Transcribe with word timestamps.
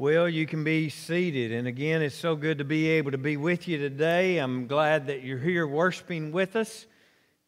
Well, 0.00 0.30
you 0.30 0.46
can 0.46 0.64
be 0.64 0.88
seated. 0.88 1.52
And 1.52 1.68
again, 1.68 2.00
it's 2.00 2.14
so 2.14 2.34
good 2.34 2.56
to 2.56 2.64
be 2.64 2.88
able 2.88 3.10
to 3.10 3.18
be 3.18 3.36
with 3.36 3.68
you 3.68 3.76
today. 3.76 4.38
I'm 4.38 4.66
glad 4.66 5.08
that 5.08 5.24
you're 5.24 5.36
here 5.36 5.66
worshiping 5.66 6.32
with 6.32 6.56
us. 6.56 6.86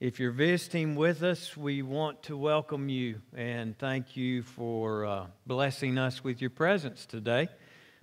If 0.00 0.20
you're 0.20 0.32
visiting 0.32 0.94
with 0.94 1.22
us, 1.22 1.56
we 1.56 1.80
want 1.80 2.24
to 2.24 2.36
welcome 2.36 2.90
you 2.90 3.22
and 3.34 3.74
thank 3.78 4.18
you 4.18 4.42
for 4.42 5.06
uh, 5.06 5.26
blessing 5.46 5.96
us 5.96 6.22
with 6.22 6.42
your 6.42 6.50
presence 6.50 7.06
today. 7.06 7.48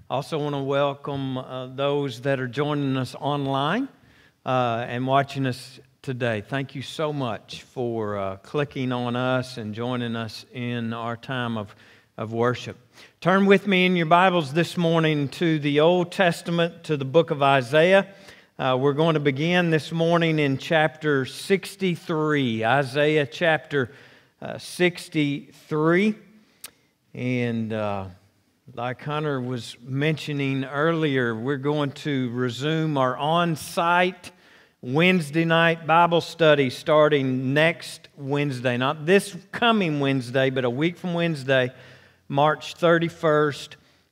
Also, 0.09 0.39
want 0.39 0.55
to 0.55 0.63
welcome 0.63 1.38
uh, 1.38 1.68
those 1.68 2.21
that 2.21 2.39
are 2.39 2.47
joining 2.47 2.97
us 2.97 3.13
online 3.13 3.88
uh, 4.47 4.84
and 4.89 5.05
watching 5.05 5.45
us 5.45 5.79
today. 6.02 6.41
Thank 6.41 6.73
you 6.73 6.81
so 6.81 7.13
much 7.13 7.61
for 7.61 8.18
uh, 8.18 8.38
clicking 8.38 8.93
on 8.93 9.16
us 9.16 9.57
and 9.57 9.75
joining 9.75 10.16
us 10.16 10.43
in 10.52 10.91
our 10.91 11.18
time 11.18 11.55
of, 11.55 11.75
of 12.18 12.34
worship. 12.34 12.79
Turn 13.22 13.48
with 13.48 13.68
me 13.68 13.86
in 13.86 13.98
your 13.98 14.06
Bibles 14.06 14.54
this 14.54 14.78
morning 14.78 15.28
to 15.28 15.60
the 15.60 15.82
Old 15.82 16.10
Testament, 16.10 16.86
to 16.86 16.96
the 16.96 17.04
book 17.04 17.32
of 17.32 17.44
Isaiah. 17.44 18.08
Uh, 18.58 18.77
we're 18.80 18.94
going 18.94 19.16
to 19.16 19.20
begin 19.20 19.72
this 19.72 19.91
morning 19.91 20.40
in 20.40 20.58
chapter 20.58 21.26
63, 21.26 22.63
Isaiah 22.63 23.26
chapter 23.26 23.91
uh, 24.41 24.58
63. 24.58 26.16
And 27.13 27.74
uh, 27.74 28.05
like 28.74 29.04
Hunter 29.04 29.41
was 29.41 29.76
mentioning 29.82 30.63
earlier, 30.63 31.36
we're 31.36 31.58
going 31.58 31.91
to 31.91 32.30
resume 32.30 32.98
our 32.98 33.18
on 33.18 33.58
site 33.58 34.32
Wednesday 34.82 35.44
night 35.44 35.86
Bible 35.86 36.22
study 36.22 36.70
starting 36.70 37.54
next 37.54 38.08
Wednesday. 38.16 38.77
Not 38.77 39.05
this 39.05 39.36
coming 39.52 39.99
Wednesday, 39.99 40.49
but 40.49 40.63
a 40.63 40.70
week 40.70 40.98
from 40.98 41.13
Wednesday, 41.13 41.74
March 42.32 42.76
31st. 42.76 43.70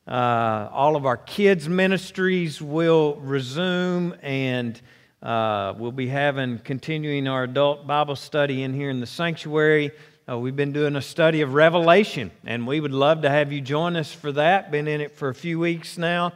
Uh, 0.08 0.70
all 0.72 0.96
of 0.96 1.06
our 1.06 1.18
kids' 1.18 1.70
ministries 1.70 2.60
will 2.60 3.16
resume, 3.18 4.16
and 4.24 4.82
uh, 5.22 5.76
we'll 5.78 5.92
be 5.92 6.08
having 6.08 6.58
continuing 6.58 7.28
our 7.28 7.44
adult 7.44 7.86
Bible 7.86 8.16
study 8.16 8.64
in 8.64 8.74
here 8.74 8.90
in 8.90 9.02
the 9.02 9.06
sanctuary. 9.06 9.92
Uh, 10.28 10.36
we've 10.36 10.56
been 10.56 10.74
doing 10.74 10.96
a 10.96 11.02
study 11.02 11.42
of 11.42 11.54
Revelation, 11.54 12.32
and 12.44 12.66
we 12.66 12.80
would 12.80 12.92
love 12.92 13.22
to 13.22 13.30
have 13.30 13.52
you 13.52 13.62
join 13.62 13.96
us 13.96 14.12
for 14.12 14.32
that. 14.32 14.72
Been 14.72 14.88
in 14.88 15.00
it 15.00 15.16
for 15.16 15.30
a 15.30 15.36
few 15.36 15.60
weeks 15.60 16.00
now. 16.00 16.34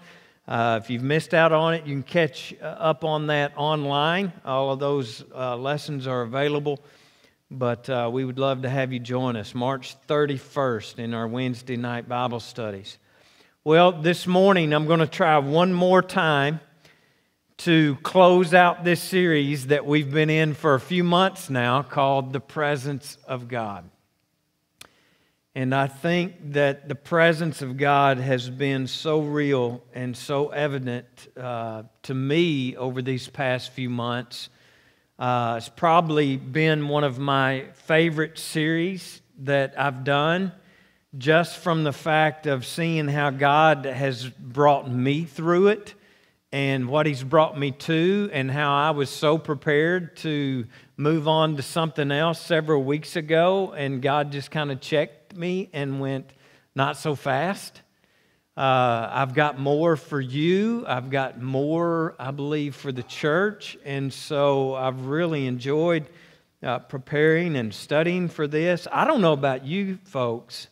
Uh, 0.47 0.79
if 0.83 0.91
you've 0.91 1.01
missed 1.01 1.33
out 1.33 1.51
on 1.51 1.73
it, 1.73 1.87
you 1.87 1.95
can 1.95 2.03
catch 2.03 2.53
uh, 2.61 2.65
up 2.65 3.03
on 3.03 3.25
that 3.25 3.53
online. 3.55 4.31
All 4.45 4.71
of 4.71 4.77
those 4.77 5.23
uh, 5.33 5.57
lessons 5.57 6.05
are 6.05 6.21
available. 6.21 6.79
But 7.53 7.89
uh, 7.89 8.09
we 8.09 8.23
would 8.23 8.39
love 8.39 8.61
to 8.61 8.69
have 8.69 8.93
you 8.93 8.99
join 8.99 9.35
us 9.35 9.53
March 9.53 9.97
31st 10.07 10.99
in 10.99 11.13
our 11.13 11.27
Wednesday 11.27 11.75
night 11.75 12.07
Bible 12.07 12.39
studies. 12.39 12.97
Well, 13.65 13.91
this 13.91 14.25
morning 14.25 14.71
I'm 14.71 14.87
going 14.87 15.01
to 15.01 15.07
try 15.07 15.37
one 15.37 15.73
more 15.73 16.01
time 16.01 16.61
to 17.57 17.97
close 18.03 18.53
out 18.53 18.85
this 18.85 19.01
series 19.01 19.67
that 19.67 19.85
we've 19.85 20.09
been 20.09 20.29
in 20.29 20.53
for 20.53 20.75
a 20.75 20.79
few 20.79 21.03
months 21.03 21.49
now 21.49 21.83
called 21.83 22.31
The 22.31 22.39
Presence 22.39 23.17
of 23.27 23.49
God. 23.49 23.89
And 25.53 25.75
I 25.75 25.87
think 25.87 26.53
that 26.53 26.87
the 26.87 26.95
presence 26.95 27.61
of 27.61 27.75
God 27.75 28.17
has 28.19 28.49
been 28.49 28.87
so 28.87 29.19
real 29.19 29.83
and 29.93 30.15
so 30.15 30.51
evident 30.51 31.05
uh, 31.35 31.83
to 32.03 32.13
me 32.13 32.77
over 32.77 33.01
these 33.01 33.27
past 33.27 33.71
few 33.71 33.89
months. 33.89 34.47
Uh, 35.21 35.53
it's 35.57 35.69
probably 35.69 36.35
been 36.35 36.87
one 36.87 37.03
of 37.03 37.19
my 37.19 37.63
favorite 37.85 38.39
series 38.39 39.21
that 39.37 39.75
I've 39.77 40.03
done 40.03 40.51
just 41.15 41.57
from 41.57 41.83
the 41.83 41.93
fact 41.93 42.47
of 42.47 42.65
seeing 42.65 43.07
how 43.07 43.29
God 43.29 43.85
has 43.85 44.27
brought 44.27 44.89
me 44.89 45.25
through 45.25 45.67
it 45.67 45.93
and 46.51 46.87
what 46.87 47.05
He's 47.05 47.23
brought 47.23 47.55
me 47.55 47.69
to, 47.69 48.31
and 48.33 48.49
how 48.49 48.75
I 48.75 48.89
was 48.89 49.11
so 49.11 49.37
prepared 49.37 50.17
to 50.17 50.65
move 50.97 51.27
on 51.27 51.55
to 51.57 51.61
something 51.61 52.11
else 52.11 52.41
several 52.41 52.83
weeks 52.83 53.15
ago, 53.15 53.73
and 53.73 54.01
God 54.01 54.31
just 54.31 54.49
kind 54.49 54.71
of 54.71 54.81
checked 54.81 55.35
me 55.35 55.69
and 55.71 55.99
went, 56.01 56.33
Not 56.73 56.97
so 56.97 57.13
fast. 57.13 57.83
Uh, 58.57 59.07
I've 59.11 59.33
got 59.33 59.59
more 59.59 59.95
for 59.95 60.19
you. 60.19 60.85
I've 60.85 61.09
got 61.09 61.41
more, 61.41 62.15
I 62.19 62.31
believe, 62.31 62.75
for 62.75 62.91
the 62.91 63.03
church. 63.03 63.77
And 63.85 64.11
so 64.11 64.75
I've 64.75 65.05
really 65.05 65.47
enjoyed 65.47 66.07
uh, 66.61 66.79
preparing 66.79 67.55
and 67.55 67.73
studying 67.73 68.27
for 68.27 68.47
this. 68.47 68.87
I 68.91 69.05
don't 69.05 69.21
know 69.21 69.33
about 69.33 69.65
you 69.65 69.99
folks, 70.03 70.67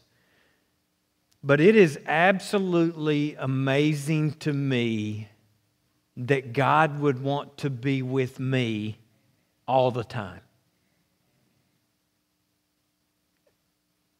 but 1.41 1.62
it 1.62 1.75
is 1.75 1.97
absolutely 2.06 3.35
amazing 3.35 4.34
to 4.34 4.51
me 4.51 5.29
that 6.18 6.51
God 6.51 7.00
would 7.00 7.23
want 7.23 7.57
to 7.59 7.69
be 7.69 8.01
with 8.01 8.39
me 8.39 8.97
all 9.68 9.89
the 9.89 10.03
time. 10.03 10.41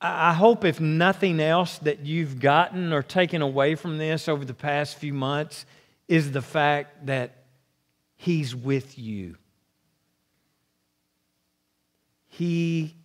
I 0.02 0.34
hope, 0.34 0.64
if 0.64 0.80
nothing 0.80 1.42
else, 1.42 1.78
that 1.80 2.06
you've 2.06 2.40
gotten 2.40 2.94
or 2.94 3.04
taken 3.04 3.42
away 3.42 3.76
from 3.76 3.98
this 3.98 4.30
over 4.30 4.46
the 4.46 4.54
past 4.54 4.98
few 4.98 5.14
months 5.14 5.66
is 6.08 6.32
the 6.32 6.42
fact 6.42 7.06
that 7.08 7.36
He's 8.16 8.56
with 8.56 8.98
you. 8.98 9.38
He 12.28 12.96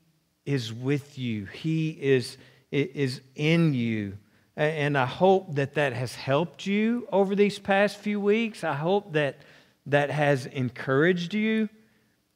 is 0.45 0.73
with 0.73 1.19
you, 1.19 1.47
He 1.47 1.91
is, 1.91 2.37
is 2.71 3.21
in 3.35 3.75
you. 3.75 4.19
And 4.57 4.97
I 4.97 5.07
hope 5.07 5.57
that 5.57 5.75
that 5.75 5.95
has 5.95 6.15
helped 6.15 6.65
you 6.65 7.09
over 7.11 7.35
these 7.35 7.59
past 7.59 7.97
few 7.97 8.21
weeks. 8.21 8.63
I 8.63 8.75
hope 8.75 9.15
that 9.15 9.39
that 9.87 10.11
has 10.11 10.47
encouraged 10.47 11.35
you 11.35 11.69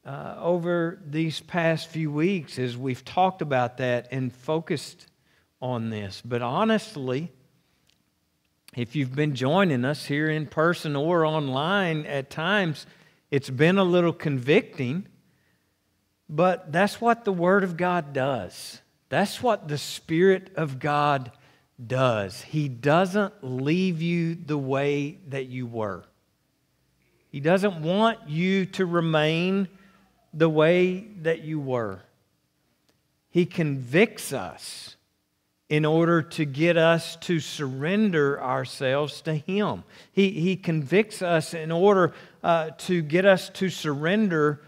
uh, 0.09 0.37
over 0.41 0.99
these 1.07 1.41
past 1.41 1.89
few 1.89 2.11
weeks 2.11 2.59
as 2.59 2.79
we've 2.79 3.05
talked 3.05 3.43
about 3.43 3.77
that 3.77 4.09
and 4.11 4.33
focused 4.33 5.07
on 5.61 5.91
this. 5.91 6.23
But 6.25 6.41
honestly, 6.41 7.31
if 8.75 8.97
you've 8.97 9.15
been 9.15 9.35
joining 9.35 9.85
us 9.85 10.07
here 10.07 10.31
in 10.31 10.47
person 10.47 10.97
or 10.97 11.27
online 11.27 12.07
at 12.07 12.31
times, 12.31 12.87
it's 13.31 13.51
been 13.51 13.77
a 13.77 13.85
little 13.85 14.15
convicting, 14.15 15.07
but 16.27 16.73
that's 16.73 17.03
what 17.03 17.27
the 17.27 17.33
Word 17.33 17.63
of 17.63 17.77
God 17.77 18.15
does. 18.15 18.81
That's 19.11 19.43
what 19.43 19.69
the 19.69 19.77
Spirit 19.77 20.53
of 20.57 20.79
God 20.79 21.33
does. 21.87 22.41
He 22.41 22.71
doesn't 22.71 23.35
leave 23.43 24.01
you 24.01 24.37
the 24.37 24.57
way 24.57 25.19
that 25.29 25.49
you 25.49 25.67
were. 25.67 26.03
He 27.29 27.41
doesn't 27.41 27.83
want 27.83 28.27
you 28.27 28.65
to 28.65 28.87
remain 28.87 29.69
the 30.38 30.49
way 30.49 31.00
that 31.22 31.43
you 31.43 31.59
were. 31.59 32.00
He 33.31 33.44
convicts 33.44 34.32
us 34.32 34.97
in 35.69 35.84
order 35.84 36.22
to 36.22 36.44
get 36.44 36.76
us 36.76 37.16
to 37.16 37.41
surrender 37.41 38.41
ourselves 38.41 39.21
to 39.22 39.34
Him. 39.34 39.84
He, 40.12 40.31
he 40.31 40.56
convicts 40.56 41.21
us 41.21 41.53
in 41.53 41.71
order 41.71 42.15
uh, 42.43 42.71
to 42.78 43.03
get 43.03 43.27
us 43.27 43.50
to 43.50 43.69
surrender 43.69 44.62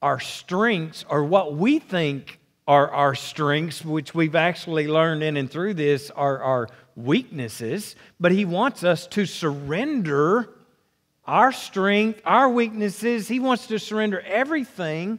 our 0.00 0.20
strengths 0.20 1.04
or 1.10 1.24
what 1.24 1.56
we 1.56 1.78
think 1.78 2.38
are 2.66 2.90
our 2.90 3.14
strengths, 3.14 3.84
which 3.84 4.14
we've 4.14 4.36
actually 4.36 4.86
learned 4.86 5.22
in 5.22 5.36
and 5.36 5.50
through 5.50 5.74
this 5.74 6.10
are 6.12 6.42
our 6.42 6.68
weaknesses. 6.96 7.96
But 8.20 8.32
He 8.32 8.44
wants 8.44 8.84
us 8.84 9.06
to 9.08 9.26
surrender 9.26 10.48
our 11.28 11.52
strength, 11.52 12.22
our 12.24 12.48
weaknesses. 12.48 13.28
He 13.28 13.38
wants 13.38 13.66
to 13.66 13.78
surrender 13.78 14.20
everything 14.22 15.18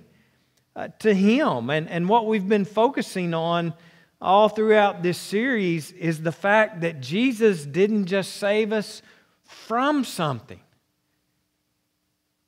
uh, 0.75 0.87
to 0.99 1.13
Him. 1.13 1.69
And, 1.69 1.87
and 1.87 2.09
what 2.09 2.25
we've 2.25 2.49
been 2.49 2.65
focusing 2.65 3.35
on 3.35 3.75
all 4.19 4.49
throughout 4.49 5.03
this 5.03 5.19
series 5.19 5.91
is 5.91 6.23
the 6.23 6.31
fact 6.31 6.81
that 6.81 6.99
Jesus 6.99 7.63
didn't 7.63 8.07
just 8.07 8.37
save 8.37 8.73
us 8.73 9.03
from 9.43 10.03
something. 10.03 10.59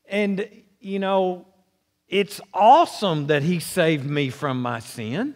And, 0.10 0.50
you 0.80 0.98
know, 0.98 1.46
it's 2.08 2.42
awesome 2.56 3.28
that 3.28 3.44
He 3.44 3.60
saved 3.60 4.10
me 4.10 4.32
from 4.32 4.60
my 4.60 4.80
sin. 4.80 5.36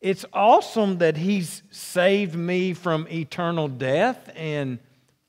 It's 0.00 0.24
awesome 0.32 0.98
that 0.98 1.16
He's 1.16 1.64
saved 1.72 2.36
me 2.36 2.74
from 2.74 3.08
eternal 3.08 3.66
death 3.66 4.30
and 4.36 4.78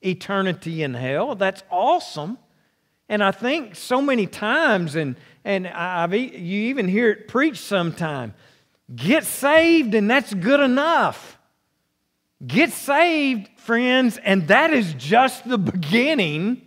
eternity 0.02 0.82
in 0.82 0.94
hell. 0.94 1.34
That's 1.34 1.62
awesome. 1.70 2.38
And 3.08 3.24
I 3.24 3.32
think 3.32 3.74
so 3.74 4.00
many 4.00 4.26
times, 4.26 4.94
and, 4.94 5.16
and 5.44 5.66
I've, 5.66 6.14
you 6.14 6.68
even 6.68 6.86
hear 6.86 7.10
it 7.10 7.28
preached 7.28 7.62
sometime 7.62 8.34
get 8.94 9.24
saved, 9.24 9.94
and 9.94 10.10
that's 10.10 10.34
good 10.34 10.60
enough. 10.60 11.38
Get 12.44 12.72
saved, 12.72 13.48
friends, 13.56 14.18
and 14.18 14.48
that 14.48 14.72
is 14.72 14.94
just 14.94 15.48
the 15.48 15.58
beginning 15.58 16.62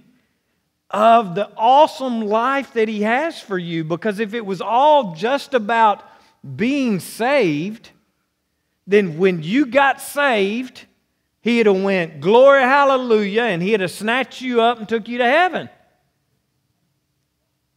of 0.89 1.33
the 1.35 1.49
awesome 1.57 2.21
life 2.21 2.73
that 2.73 2.87
He 2.87 3.01
has 3.01 3.39
for 3.39 3.57
you. 3.57 3.83
Because 3.83 4.19
if 4.19 4.33
it 4.33 4.45
was 4.45 4.61
all 4.61 5.15
just 5.15 5.53
about 5.53 6.03
being 6.55 6.99
saved, 6.99 7.89
then 8.85 9.17
when 9.17 9.41
you 9.41 9.65
got 9.65 9.99
saved, 10.01 10.85
He'd 11.43 11.65
have 11.65 11.81
went, 11.81 12.21
glory, 12.21 12.61
hallelujah, 12.61 13.43
and 13.43 13.61
he'd 13.61 13.81
have 13.81 13.91
snatched 13.91 14.39
you 14.39 14.61
up 14.61 14.79
and 14.79 14.87
took 14.87 15.09
you 15.09 15.17
to 15.17 15.25
heaven. 15.25 15.69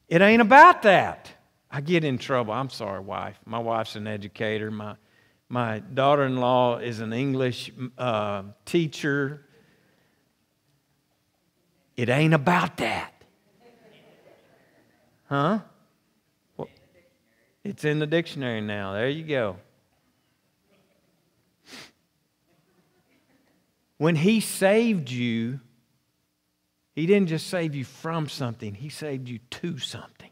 It 0.06 0.22
ain't 0.22 0.40
about 0.40 0.82
that. 0.82 1.28
I 1.68 1.80
get 1.80 2.04
in 2.04 2.16
trouble. 2.16 2.52
I'm 2.52 2.70
sorry, 2.70 3.00
wife. 3.00 3.36
My 3.44 3.58
wife's 3.58 3.96
an 3.96 4.06
educator. 4.06 4.70
My, 4.70 4.94
my 5.48 5.80
daughter 5.80 6.22
in 6.22 6.36
law 6.36 6.78
is 6.78 7.00
an 7.00 7.12
English 7.12 7.72
uh, 7.98 8.44
teacher. 8.66 9.42
It 11.96 12.08
ain't 12.08 12.34
about 12.34 12.76
that. 12.76 13.12
Huh? 15.24 15.58
Well, 16.56 16.68
it's 17.64 17.84
in 17.84 17.98
the 17.98 18.06
dictionary 18.06 18.60
now. 18.60 18.92
There 18.92 19.08
you 19.08 19.24
go. 19.24 19.56
When 23.98 24.16
He 24.16 24.40
saved 24.40 25.10
you, 25.10 25.60
He 26.94 27.06
didn't 27.06 27.28
just 27.28 27.46
save 27.46 27.74
you 27.74 27.84
from 27.84 28.28
something, 28.28 28.74
He 28.74 28.88
saved 28.88 29.28
you 29.28 29.38
to 29.50 29.78
something. 29.78 30.30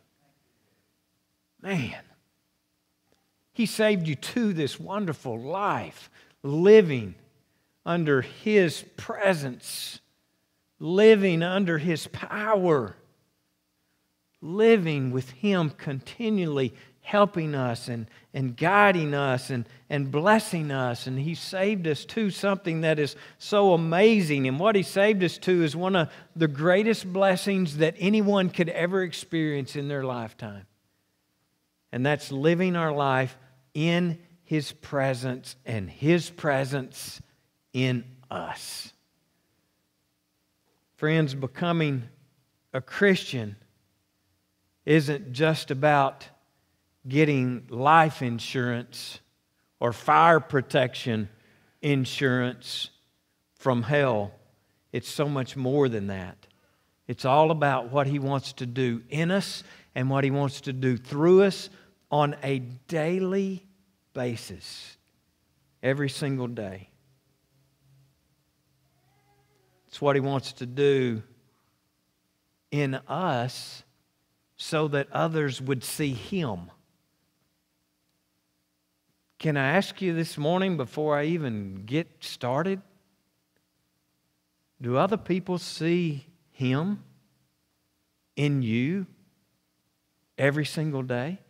Man, 1.63 2.03
He 3.53 3.67
saved 3.67 4.07
you 4.07 4.15
to 4.17 4.53
this 4.53 4.79
wonderful 4.79 5.39
life, 5.39 6.11
living 6.43 7.15
under 7.87 8.21
His 8.23 8.85
presence, 8.97 10.01
living 10.79 11.43
under 11.43 11.79
His 11.79 12.07
power, 12.09 12.97
living 14.43 15.11
with 15.11 15.31
Him 15.31 15.71
continually 15.71 16.75
helping 17.05 17.55
us 17.55 17.89
and, 17.89 18.07
and 18.33 18.57
guiding 18.57 19.13
us 19.13 19.51
and, 19.51 19.69
and 19.91 20.11
blessing 20.11 20.71
us. 20.71 21.07
And 21.07 21.19
He 21.19 21.35
saved 21.35 21.87
us 21.87 22.07
to 22.07 22.31
something 22.31 22.81
that 22.81 22.99
is 22.99 23.15
so 23.39 23.75
amazing. 23.75 24.49
And 24.49 24.59
what 24.59 24.75
He 24.75 24.83
saved 24.83 25.23
us 25.23 25.37
to 25.39 25.63
is 25.63 25.77
one 25.77 25.95
of 25.95 26.09
the 26.35 26.49
greatest 26.49 27.13
blessings 27.13 27.77
that 27.77 27.95
anyone 27.99 28.49
could 28.49 28.71
ever 28.71 29.03
experience 29.03 29.77
in 29.77 29.87
their 29.87 30.03
lifetime. 30.03 30.67
And 31.93 32.07
that's 32.07 32.33
living 32.33 32.75
our 32.75 32.91
life 32.91 33.37
in 33.75 34.19
His 34.43 34.73
presence 34.73 35.57
and 35.67 35.91
His 35.91 36.31
presence 36.31 37.21
in 37.75 38.05
us. 38.31 38.95
Friends, 40.97 41.35
becoming 41.35 42.05
a 42.73 42.81
Christian 42.81 43.57
isn't 44.87 45.35
just 45.35 45.71
about 45.71 46.29
getting 47.07 47.67
life 47.69 48.23
insurance 48.23 49.21
or 49.81 49.93
fire 49.93 50.41
protection 50.41 51.29
insurance 51.83 52.91
from 53.57 53.83
hell. 53.83 54.33
It's 54.93 55.09
so 55.09 55.29
much 55.29 55.57
more 55.57 55.89
than 55.89 56.07
that. 56.07 56.47
It's 57.07 57.25
all 57.25 57.51
about 57.51 57.91
what 57.91 58.07
He 58.07 58.19
wants 58.19 58.55
to 58.55 58.67
do 58.67 59.03
in 59.11 59.31
us 59.31 59.63
and 59.95 60.09
what 60.09 60.25
He 60.25 60.31
wants 60.31 60.63
to 60.63 60.73
do 60.73 60.97
through 60.97 61.43
us 61.43 61.69
on 62.11 62.37
a 62.43 62.61
daily 62.89 63.67
basis, 64.15 64.97
every 65.83 66.09
single 66.09 66.47
day. 66.47 66.89
It's 69.89 70.01
what 70.01 70.17
He 70.17 70.21
wants 70.21 70.53
to 70.55 70.67
do 70.67 71.23
in 72.71 72.95
us 73.09 73.83
so 74.57 74.89
that 74.89 75.11
others 75.13 75.61
would 75.61 75.85
see 75.85 76.13
Him. 76.13 76.71
Can 79.39 79.57
I 79.57 79.73
ask 79.77 80.01
you 80.01 80.15
this 80.15 80.39
morning 80.39 80.77
before 80.77 81.17
I 81.19 81.25
even 81.25 81.85
get 81.87 82.09
started? 82.21 82.81
Do 84.81 84.97
other 84.97 85.17
people 85.17 85.59
see 85.59 86.27
Him 86.53 87.03
in 88.37 88.63
you 88.63 89.07
every 90.39 90.65
single 90.65 91.03
day? 91.03 91.41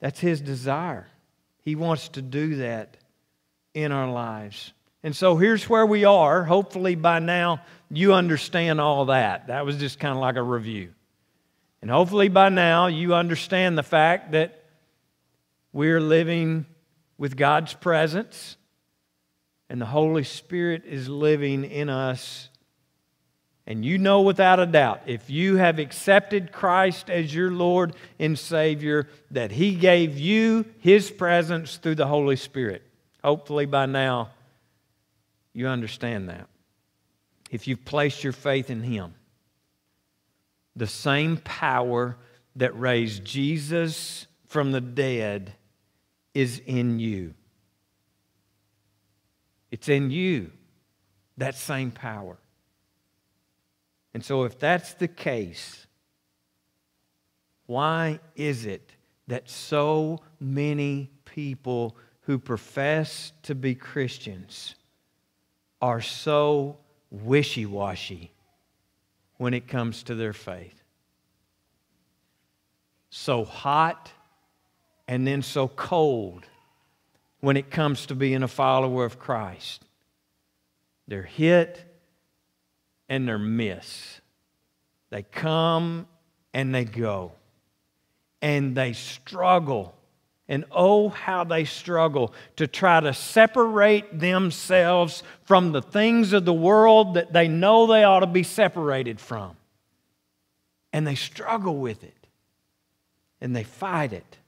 That's 0.00 0.20
His 0.20 0.40
desire. 0.40 1.08
He 1.60 1.76
wants 1.76 2.08
to 2.10 2.22
do 2.22 2.56
that 2.56 2.96
in 3.74 3.92
our 3.92 4.10
lives. 4.10 4.72
And 5.02 5.16
so 5.16 5.36
here's 5.36 5.68
where 5.68 5.86
we 5.86 6.04
are. 6.04 6.44
Hopefully, 6.44 6.94
by 6.94 7.18
now, 7.18 7.62
you 7.90 8.14
understand 8.14 8.80
all 8.80 9.06
that. 9.06 9.48
That 9.48 9.64
was 9.64 9.76
just 9.76 9.98
kind 9.98 10.14
of 10.14 10.20
like 10.20 10.36
a 10.36 10.42
review. 10.42 10.92
And 11.80 11.90
hopefully, 11.90 12.28
by 12.28 12.48
now, 12.48 12.86
you 12.86 13.14
understand 13.14 13.76
the 13.76 13.82
fact 13.82 14.32
that 14.32 14.61
we're 15.72 16.00
living 16.00 16.66
with 17.16 17.36
God's 17.36 17.72
presence, 17.74 18.56
and 19.70 19.80
the 19.80 19.86
Holy 19.86 20.24
Spirit 20.24 20.84
is 20.84 21.08
living 21.08 21.64
in 21.64 21.88
us. 21.88 22.48
And 23.66 23.84
you 23.84 23.96
know 23.96 24.22
without 24.22 24.58
a 24.58 24.66
doubt, 24.66 25.02
if 25.06 25.30
you 25.30 25.56
have 25.56 25.78
accepted 25.78 26.52
Christ 26.52 27.08
as 27.08 27.34
your 27.34 27.50
Lord 27.50 27.94
and 28.18 28.38
Savior, 28.38 29.08
that 29.30 29.52
He 29.52 29.76
gave 29.76 30.18
you 30.18 30.66
His 30.80 31.10
presence 31.10 31.76
through 31.76 31.94
the 31.94 32.08
Holy 32.08 32.36
Spirit. 32.36 32.82
Hopefully, 33.22 33.66
by 33.66 33.86
now, 33.86 34.30
you 35.52 35.68
understand 35.68 36.28
that. 36.28 36.48
If 37.50 37.68
you've 37.68 37.84
placed 37.84 38.24
your 38.24 38.32
faith 38.32 38.68
in 38.68 38.82
Him, 38.82 39.14
the 40.74 40.86
same 40.86 41.36
power 41.36 42.16
that 42.56 42.78
raised 42.78 43.24
Jesus 43.24 44.26
from 44.48 44.72
the 44.72 44.80
dead 44.80 45.54
is 46.34 46.60
in 46.66 46.98
you. 46.98 47.34
It's 49.70 49.88
in 49.88 50.10
you, 50.10 50.50
that 51.38 51.54
same 51.54 51.90
power. 51.90 52.36
And 54.14 54.24
so, 54.24 54.44
if 54.44 54.58
that's 54.58 54.94
the 54.94 55.08
case, 55.08 55.86
why 57.66 58.20
is 58.36 58.66
it 58.66 58.92
that 59.28 59.48
so 59.48 60.20
many 60.38 61.10
people 61.24 61.96
who 62.22 62.38
profess 62.38 63.32
to 63.44 63.54
be 63.54 63.74
Christians 63.74 64.74
are 65.80 66.02
so 66.02 66.76
wishy 67.10 67.64
washy 67.64 68.32
when 69.38 69.54
it 69.54 69.66
comes 69.68 70.02
to 70.04 70.14
their 70.14 70.34
faith? 70.34 70.82
So 73.08 73.44
hot 73.44 74.10
and 75.08 75.26
then 75.26 75.42
so 75.42 75.68
cold 75.68 76.44
when 77.40 77.56
it 77.56 77.70
comes 77.70 78.06
to 78.06 78.14
being 78.14 78.42
a 78.42 78.48
follower 78.48 79.04
of 79.04 79.18
Christ. 79.18 79.84
They're 81.08 81.22
hit 81.22 81.84
and 83.08 83.26
they're 83.26 83.38
miss. 83.38 84.20
They 85.10 85.22
come 85.22 86.06
and 86.54 86.74
they 86.74 86.84
go. 86.84 87.32
And 88.40 88.74
they 88.76 88.92
struggle. 88.92 89.94
And 90.48 90.64
oh, 90.70 91.08
how 91.08 91.44
they 91.44 91.64
struggle 91.64 92.32
to 92.56 92.66
try 92.66 93.00
to 93.00 93.12
separate 93.12 94.18
themselves 94.18 95.22
from 95.44 95.72
the 95.72 95.82
things 95.82 96.32
of 96.32 96.44
the 96.44 96.52
world 96.52 97.14
that 97.14 97.32
they 97.32 97.48
know 97.48 97.86
they 97.86 98.04
ought 98.04 98.20
to 98.20 98.26
be 98.26 98.42
separated 98.42 99.20
from. 99.20 99.56
And 100.92 101.06
they 101.06 101.14
struggle 101.14 101.76
with 101.76 102.04
it. 102.04 102.26
And 103.40 103.54
they 103.54 103.64
fight 103.64 104.12
it. 104.12 104.38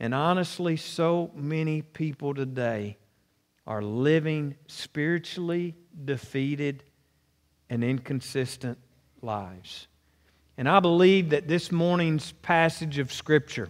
And 0.00 0.14
honestly, 0.14 0.76
so 0.76 1.30
many 1.34 1.82
people 1.82 2.34
today 2.34 2.98
are 3.66 3.82
living 3.82 4.56
spiritually 4.66 5.74
defeated 6.04 6.84
and 7.68 7.82
inconsistent 7.82 8.78
lives. 9.22 9.88
And 10.56 10.68
I 10.68 10.80
believe 10.80 11.30
that 11.30 11.48
this 11.48 11.70
morning's 11.70 12.32
passage 12.32 12.98
of 12.98 13.12
Scripture, 13.12 13.68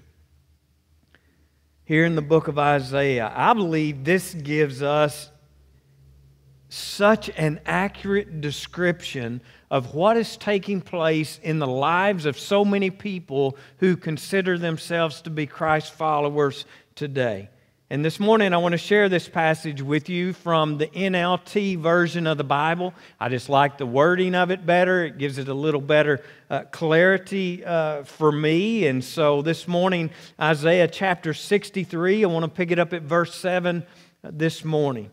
here 1.84 2.04
in 2.04 2.14
the 2.14 2.22
book 2.22 2.48
of 2.48 2.58
Isaiah, 2.58 3.32
I 3.34 3.54
believe 3.54 4.04
this 4.04 4.34
gives 4.34 4.82
us 4.82 5.30
such 6.68 7.30
an 7.30 7.60
accurate 7.64 8.42
description 8.42 9.40
of 9.70 9.94
what 9.94 10.16
is 10.16 10.36
taking 10.36 10.80
place 10.80 11.38
in 11.42 11.58
the 11.58 11.66
lives 11.66 12.26
of 12.26 12.38
so 12.38 12.64
many 12.64 12.90
people 12.90 13.56
who 13.78 13.96
consider 13.96 14.58
themselves 14.58 15.22
to 15.22 15.30
be 15.30 15.46
Christ 15.46 15.92
followers 15.92 16.64
today. 16.94 17.50
And 17.90 18.04
this 18.04 18.20
morning, 18.20 18.52
I 18.52 18.58
want 18.58 18.72
to 18.72 18.78
share 18.78 19.08
this 19.08 19.30
passage 19.30 19.80
with 19.80 20.10
you 20.10 20.34
from 20.34 20.76
the 20.76 20.88
NLT 20.88 21.78
version 21.78 22.26
of 22.26 22.36
the 22.36 22.44
Bible. 22.44 22.92
I 23.18 23.30
just 23.30 23.48
like 23.48 23.78
the 23.78 23.86
wording 23.86 24.34
of 24.34 24.50
it 24.50 24.66
better, 24.66 25.06
it 25.06 25.16
gives 25.16 25.38
it 25.38 25.48
a 25.48 25.54
little 25.54 25.80
better 25.80 26.22
uh, 26.50 26.64
clarity 26.64 27.64
uh, 27.64 28.02
for 28.04 28.30
me. 28.30 28.86
And 28.86 29.02
so 29.02 29.40
this 29.40 29.66
morning, 29.66 30.10
Isaiah 30.38 30.86
chapter 30.86 31.32
63, 31.32 32.24
I 32.24 32.26
want 32.26 32.44
to 32.44 32.50
pick 32.50 32.70
it 32.70 32.78
up 32.78 32.92
at 32.92 33.02
verse 33.02 33.34
7 33.34 33.82
uh, 34.22 34.30
this 34.34 34.66
morning. 34.66 35.10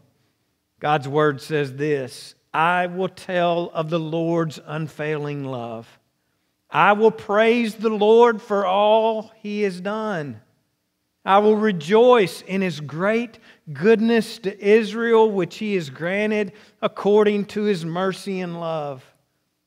God's 0.81 1.07
word 1.07 1.41
says 1.41 1.73
this 1.77 2.35
I 2.55 2.87
will 2.87 3.09
tell 3.09 3.69
of 3.73 3.89
the 3.89 3.99
Lord's 3.99 4.61
unfailing 4.65 5.43
love. 5.43 5.99
I 6.69 6.93
will 6.93 7.11
praise 7.11 7.75
the 7.75 7.89
Lord 7.89 8.41
for 8.41 8.65
all 8.65 9.33
he 9.41 9.63
has 9.63 9.81
done. 9.81 10.39
I 11.25 11.39
will 11.39 11.57
rejoice 11.57 12.41
in 12.43 12.61
his 12.61 12.79
great 12.79 13.39
goodness 13.73 14.37
to 14.39 14.65
Israel, 14.65 15.29
which 15.29 15.57
he 15.57 15.75
has 15.75 15.89
granted 15.89 16.53
according 16.81 17.47
to 17.47 17.63
his 17.63 17.83
mercy 17.83 18.39
and 18.39 18.57
love. 18.57 19.03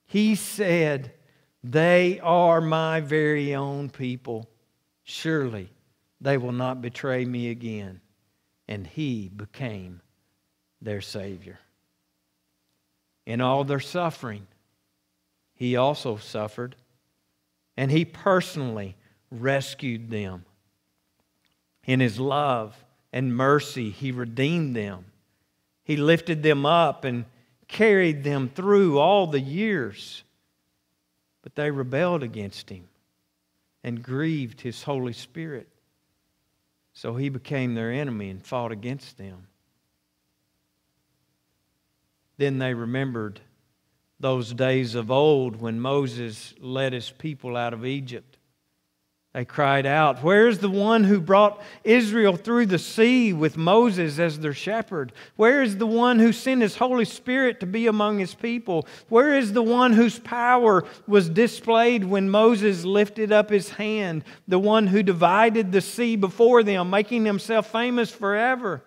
He 0.07 0.35
said, 0.35 1.13
They 1.63 2.21
are 2.21 2.63
my 2.63 3.03
very 3.03 3.55
own 3.55 3.91
people. 3.91 4.49
Surely 5.05 5.69
they 6.23 6.39
will 6.39 6.53
not 6.53 6.81
betray 6.81 7.27
me 7.27 7.51
again. 7.51 8.01
And 8.67 8.87
he 8.87 9.29
became 9.29 10.01
their 10.81 11.03
Savior. 11.03 11.59
In 13.29 13.43
all 13.43 13.63
their 13.63 13.79
suffering, 13.79 14.47
he 15.55 15.77
also 15.77 16.17
suffered, 16.17 16.75
and 17.77 17.91
he 17.91 18.07
personally 18.07 18.97
rescued 19.31 20.09
them 20.09 20.47
in 21.85 22.01
his 22.01 22.19
love 22.19 22.77
and 23.13 23.37
mercy, 23.37 23.91
he 23.91 24.13
redeemed 24.13 24.75
them. 24.75 25.07
He 25.85 25.97
lifted 25.97 26.43
them 26.43 26.65
up 26.65 27.05
and 27.05 27.27
carried 27.67 28.25
them 28.25 28.51
through 28.55 28.99
all 28.99 29.27
the 29.27 29.41
years. 29.41 30.23
But 31.43 31.55
they 31.55 31.71
rebelled 31.71 32.23
against 32.23 32.69
him 32.69 32.89
and 33.83 34.03
grieved 34.03 34.61
his 34.61 34.83
Holy 34.83 35.15
Spirit. 35.15 35.69
So 36.93 37.15
he 37.17 37.29
became 37.29 37.75
their 37.75 37.91
enemy 37.93 38.31
and 38.31 38.45
fought 38.45 38.73
against 38.73 39.17
them. 39.17 39.47
Then 42.39 42.59
they 42.59 42.73
remembered 42.73 43.41
those 44.21 44.53
days 44.55 44.95
of 44.95 45.11
old 45.11 45.61
when 45.61 45.81
Moses 45.81 46.55
led 46.61 46.93
his 46.93 47.11
people 47.11 47.57
out 47.57 47.75
of 47.75 47.85
Egypt. 47.85 48.37
They 49.35 49.45
cried 49.45 49.87
out, 49.87 50.23
Where 50.23 50.49
is 50.49 50.59
the 50.59 50.71
one 50.71 51.05
who 51.05 51.21
brought 51.21 51.63
Israel 51.85 52.37
through 52.37 52.67
the 52.67 52.79
sea 52.79 53.33
with 53.33 53.57
Moses 53.57 54.19
as 54.19 54.39
their 54.39 54.55
shepherd? 54.55 55.13
Where 55.37 55.63
is 55.63 55.77
the 55.77 55.87
one 55.87 56.19
who 56.19 56.33
sent 56.33 56.63
his 56.63 56.77
Holy 56.77 57.05
Spirit 57.05 57.61
to 57.61 57.67
be 57.67 57.87
among 57.87 58.19
his 58.19 58.35
people? 58.35 58.87
Where 59.09 59.37
is 59.37 59.53
the 59.53 59.63
one 59.63 59.93
whose 59.93 60.19
power 60.19 60.85
was 61.07 61.29
displayed 61.29 62.05
when 62.05 62.31
Moses 62.31 62.85
lifted 62.85 63.31
up 63.31 63.51
his 63.51 63.71
hand? 63.71 64.25
The 64.49 64.59
one 64.59 64.87
who 64.87 65.03
divided 65.03 65.73
the 65.73 65.83
sea 65.83 66.17
before 66.17 66.63
them, 66.63 66.91
making 66.91 67.25
himself 67.27 67.71
famous 67.71 68.11
forever? 68.11 68.83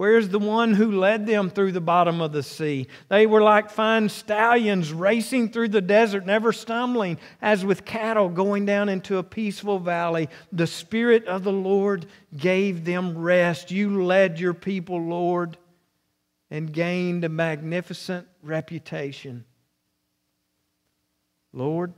Where's 0.00 0.30
the 0.30 0.38
one 0.38 0.72
who 0.72 0.98
led 0.98 1.26
them 1.26 1.50
through 1.50 1.72
the 1.72 1.80
bottom 1.82 2.22
of 2.22 2.32
the 2.32 2.42
sea? 2.42 2.86
They 3.10 3.26
were 3.26 3.42
like 3.42 3.68
fine 3.68 4.08
stallions 4.08 4.94
racing 4.94 5.50
through 5.50 5.68
the 5.68 5.82
desert, 5.82 6.24
never 6.24 6.54
stumbling, 6.54 7.18
as 7.42 7.66
with 7.66 7.84
cattle 7.84 8.30
going 8.30 8.64
down 8.64 8.88
into 8.88 9.18
a 9.18 9.22
peaceful 9.22 9.78
valley. 9.78 10.30
The 10.52 10.66
Spirit 10.66 11.26
of 11.26 11.44
the 11.44 11.52
Lord 11.52 12.06
gave 12.34 12.86
them 12.86 13.18
rest. 13.18 13.70
You 13.70 14.02
led 14.02 14.40
your 14.40 14.54
people, 14.54 14.98
Lord, 14.98 15.58
and 16.50 16.72
gained 16.72 17.26
a 17.26 17.28
magnificent 17.28 18.26
reputation. 18.42 19.44
Lord, 21.52 21.92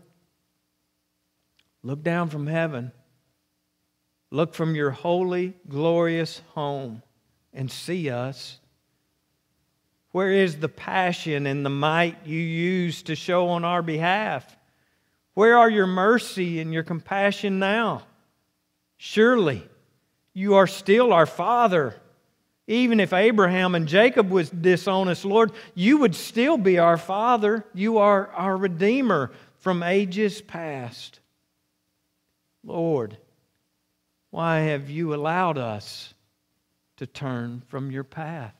look 1.85 2.02
down 2.02 2.30
from 2.30 2.49
heaven. 2.49 2.90
Look 4.32 4.54
from 4.54 4.75
your 4.75 4.90
holy, 4.90 5.54
glorious 5.68 6.42
home 6.54 7.04
and 7.52 7.71
see 7.71 8.11
us? 8.11 8.59
Where 10.12 10.30
is 10.30 10.56
the 10.56 10.68
passion 10.68 11.47
and 11.47 11.64
the 11.64 11.71
might 11.71 12.26
you 12.26 12.38
use 12.38 13.02
to 13.04 13.14
show 13.14 13.49
on 13.49 13.64
our 13.64 13.82
behalf? 13.82 14.56
Where 15.35 15.56
are 15.59 15.71
your 15.71 15.87
mercy 15.87 16.61
and 16.61 16.73
your 16.73 16.82
compassion 16.82 17.59
now? 17.59 18.02
Surely 18.99 19.66
you 20.35 20.54
are 20.54 20.66
still 20.66 21.12
our 21.12 21.26
Father. 21.26 21.97
Even 22.66 23.00
if 23.00 23.12
Abraham 23.12 23.75
and 23.75 23.88
Jacob 23.88 24.30
was 24.30 24.50
dishonest, 24.50 25.25
Lord, 25.25 25.50
you 25.75 25.99
would 25.99 26.14
still 26.14 26.56
be 26.56 26.78
our 26.78 26.99
Father. 26.99 27.64
You 27.75 27.99
are 27.99 28.28
our 28.28 28.56
Redeemer 28.56 29.32
from 29.59 29.82
ages 29.82 30.40
past. 30.40 31.21
Lord, 32.62 33.16
why 34.30 34.61
have 34.61 34.88
you 34.90 35.14
allowed 35.14 35.59
us 35.59 36.14
to 37.02 37.06
turn 37.09 37.61
from 37.66 37.90
your 37.90 38.04
path? 38.04 38.54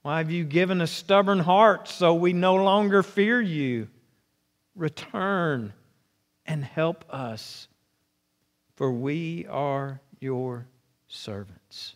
Why 0.00 0.18
have 0.18 0.30
you 0.30 0.42
given 0.42 0.80
us 0.80 0.90
stubborn 0.90 1.38
hearts 1.38 1.92
so 1.92 2.14
we 2.14 2.32
no 2.32 2.54
longer 2.54 3.02
fear 3.02 3.42
you? 3.42 3.88
Return 4.74 5.74
and 6.46 6.64
help 6.64 7.04
us, 7.10 7.68
for 8.76 8.90
we 8.90 9.44
are 9.50 10.00
your 10.18 10.66
servants. 11.06 11.94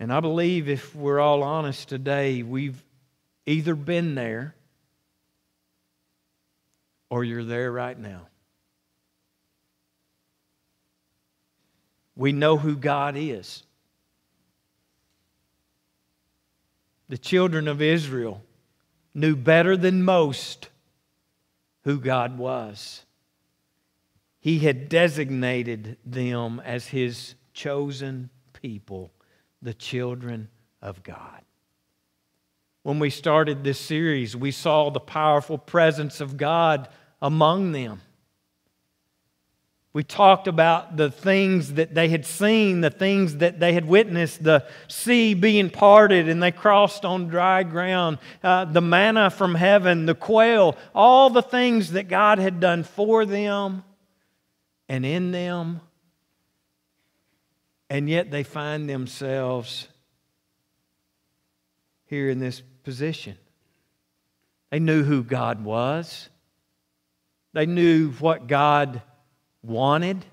And 0.00 0.10
I 0.10 0.20
believe 0.20 0.70
if 0.70 0.96
we're 0.96 1.20
all 1.20 1.42
honest 1.42 1.90
today, 1.90 2.42
we've 2.42 2.82
either 3.44 3.74
been 3.74 4.14
there 4.14 4.55
or 7.10 7.24
you're 7.24 7.44
there 7.44 7.70
right 7.70 7.98
now. 7.98 8.28
We 12.16 12.32
know 12.32 12.56
who 12.56 12.76
God 12.76 13.14
is. 13.16 13.62
The 17.08 17.18
children 17.18 17.68
of 17.68 17.80
Israel 17.80 18.42
knew 19.14 19.36
better 19.36 19.76
than 19.76 20.02
most 20.02 20.70
who 21.84 22.00
God 22.00 22.36
was. 22.36 23.04
He 24.40 24.60
had 24.60 24.88
designated 24.88 25.98
them 26.04 26.60
as 26.64 26.88
his 26.88 27.34
chosen 27.52 28.30
people, 28.52 29.12
the 29.62 29.74
children 29.74 30.48
of 30.82 31.02
God. 31.02 31.45
When 32.86 33.00
we 33.00 33.10
started 33.10 33.64
this 33.64 33.80
series, 33.80 34.36
we 34.36 34.52
saw 34.52 34.90
the 34.90 35.00
powerful 35.00 35.58
presence 35.58 36.20
of 36.20 36.36
God 36.36 36.88
among 37.20 37.72
them. 37.72 38.00
We 39.92 40.04
talked 40.04 40.46
about 40.46 40.96
the 40.96 41.10
things 41.10 41.72
that 41.72 41.96
they 41.96 42.08
had 42.08 42.24
seen, 42.24 42.82
the 42.82 42.90
things 42.90 43.38
that 43.38 43.58
they 43.58 43.72
had 43.72 43.88
witnessed, 43.88 44.44
the 44.44 44.68
sea 44.86 45.34
being 45.34 45.68
parted 45.68 46.28
and 46.28 46.40
they 46.40 46.52
crossed 46.52 47.04
on 47.04 47.26
dry 47.26 47.64
ground, 47.64 48.18
uh, 48.44 48.66
the 48.66 48.80
manna 48.80 49.30
from 49.30 49.56
heaven, 49.56 50.06
the 50.06 50.14
quail, 50.14 50.76
all 50.94 51.28
the 51.28 51.42
things 51.42 51.90
that 51.90 52.06
God 52.06 52.38
had 52.38 52.60
done 52.60 52.84
for 52.84 53.26
them 53.26 53.82
and 54.88 55.04
in 55.04 55.32
them. 55.32 55.80
And 57.90 58.08
yet 58.08 58.30
they 58.30 58.44
find 58.44 58.88
themselves 58.88 59.88
here 62.04 62.30
in 62.30 62.38
this 62.38 62.62
position. 62.86 63.36
They 64.70 64.78
knew 64.78 65.02
who 65.02 65.24
God 65.24 65.64
was, 65.64 66.30
they 67.52 67.66
knew 67.66 68.12
what 68.12 68.46
God 68.46 69.02
wanted. 69.60 70.24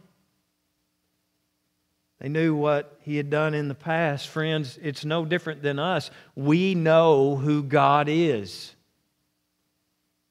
They 2.19 2.29
knew 2.29 2.55
what 2.55 2.99
he 3.01 3.17
had 3.17 3.29
done 3.29 3.53
in 3.53 3.67
the 3.67 3.75
past. 3.75 4.29
Friends, 4.29 4.79
it's 4.81 5.03
no 5.03 5.25
different 5.25 5.61
than 5.61 5.77
us. 5.77 6.09
We 6.35 6.73
know 6.75 7.35
who 7.35 7.63
God 7.63 8.07
is. 8.07 8.75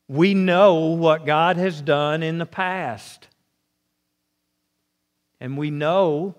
We 0.08 0.32
know 0.32 0.74
what 0.74 1.26
God 1.26 1.56
has 1.56 1.82
done 1.82 2.22
in 2.22 2.38
the 2.38 2.46
past. 2.46 3.26
And 5.40 5.58
we 5.58 5.70
know 5.70 6.34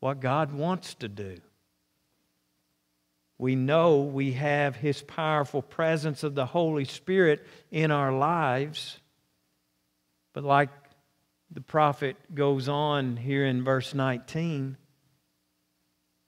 what 0.00 0.20
God 0.20 0.52
wants 0.52 0.94
to 0.96 1.08
do 1.08 1.38
we 3.42 3.56
know 3.56 4.02
we 4.02 4.34
have 4.34 4.76
His 4.76 5.02
powerful 5.02 5.62
presence 5.62 6.22
of 6.22 6.36
the 6.36 6.46
Holy 6.46 6.84
Spirit 6.84 7.44
in 7.72 7.90
our 7.90 8.12
lives. 8.12 9.00
But 10.32 10.44
like 10.44 10.68
the 11.50 11.60
prophet 11.60 12.14
goes 12.36 12.68
on 12.68 13.16
here 13.16 13.44
in 13.44 13.64
verse 13.64 13.94
19, 13.94 14.76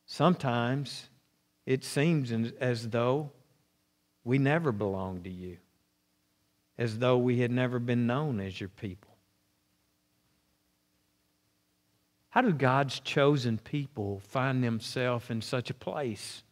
sometimes 0.06 1.08
it 1.64 1.84
seems 1.84 2.32
as 2.32 2.88
though 2.88 3.30
we 4.24 4.38
never 4.38 4.72
belong 4.72 5.22
to 5.22 5.30
you, 5.30 5.58
as 6.76 6.98
though 6.98 7.18
we 7.18 7.38
had 7.38 7.52
never 7.52 7.78
been 7.78 8.08
known 8.08 8.40
as 8.40 8.58
your 8.58 8.70
people. 8.70 9.14
How 12.30 12.40
do 12.40 12.52
God's 12.52 12.98
chosen 12.98 13.58
people 13.58 14.20
find 14.30 14.64
themselves 14.64 15.30
in 15.30 15.42
such 15.42 15.70
a 15.70 15.74
place? 15.74 16.42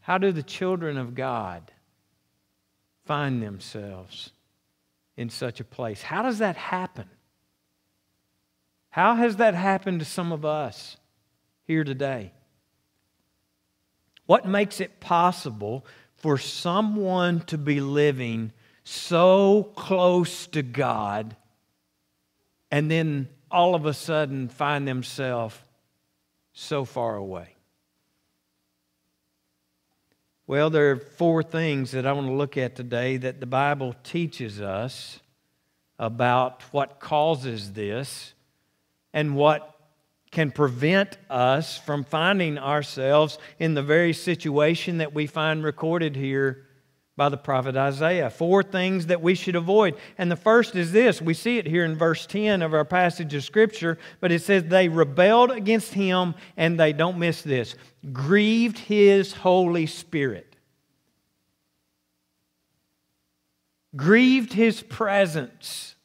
How 0.00 0.18
do 0.18 0.32
the 0.32 0.42
children 0.42 0.96
of 0.96 1.14
God 1.14 1.70
find 3.04 3.42
themselves 3.42 4.30
in 5.16 5.30
such 5.30 5.60
a 5.60 5.64
place? 5.64 6.02
How 6.02 6.22
does 6.22 6.38
that 6.38 6.56
happen? 6.56 7.08
How 8.90 9.14
has 9.14 9.36
that 9.36 9.54
happened 9.54 10.00
to 10.00 10.04
some 10.04 10.32
of 10.32 10.44
us 10.44 10.96
here 11.66 11.84
today? 11.84 12.32
What 14.26 14.46
makes 14.46 14.80
it 14.80 15.00
possible 15.00 15.84
for 16.16 16.38
someone 16.38 17.40
to 17.42 17.58
be 17.58 17.80
living 17.80 18.52
so 18.84 19.72
close 19.74 20.46
to 20.48 20.62
God 20.62 21.36
and 22.70 22.90
then 22.90 23.28
all 23.50 23.74
of 23.74 23.86
a 23.86 23.94
sudden 23.94 24.48
find 24.48 24.86
themselves 24.86 25.56
so 26.52 26.84
far 26.84 27.16
away? 27.16 27.56
Well, 30.50 30.68
there 30.68 30.90
are 30.90 30.96
four 30.96 31.44
things 31.44 31.92
that 31.92 32.04
I 32.08 32.12
want 32.12 32.26
to 32.26 32.32
look 32.32 32.56
at 32.56 32.74
today 32.74 33.18
that 33.18 33.38
the 33.38 33.46
Bible 33.46 33.94
teaches 34.02 34.60
us 34.60 35.20
about 35.96 36.62
what 36.72 36.98
causes 36.98 37.74
this 37.74 38.34
and 39.12 39.36
what 39.36 39.76
can 40.32 40.50
prevent 40.50 41.18
us 41.30 41.78
from 41.78 42.02
finding 42.02 42.58
ourselves 42.58 43.38
in 43.60 43.74
the 43.74 43.82
very 43.84 44.12
situation 44.12 44.98
that 44.98 45.14
we 45.14 45.28
find 45.28 45.62
recorded 45.62 46.16
here 46.16 46.66
by 47.16 47.28
the 47.28 47.36
prophet 47.36 47.76
Isaiah. 47.76 48.30
Four 48.30 48.62
things 48.62 49.06
that 49.06 49.20
we 49.20 49.34
should 49.34 49.56
avoid. 49.56 49.96
And 50.16 50.30
the 50.30 50.36
first 50.36 50.74
is 50.74 50.92
this 50.92 51.20
we 51.20 51.34
see 51.34 51.58
it 51.58 51.66
here 51.66 51.84
in 51.84 51.96
verse 51.96 52.26
10 52.26 52.62
of 52.62 52.72
our 52.72 52.84
passage 52.84 53.34
of 53.34 53.44
Scripture, 53.44 53.98
but 54.20 54.32
it 54.32 54.42
says, 54.42 54.64
They 54.64 54.88
rebelled 54.88 55.50
against 55.50 55.94
him, 55.94 56.34
and 56.56 56.78
they 56.78 56.92
don't 56.92 57.18
miss 57.18 57.42
this 57.42 57.74
grieved 58.12 58.78
his 58.78 59.32
Holy 59.32 59.86
Spirit. 59.86 60.56
Grieved 63.94 64.52
his 64.52 64.82
presence. 64.82 65.96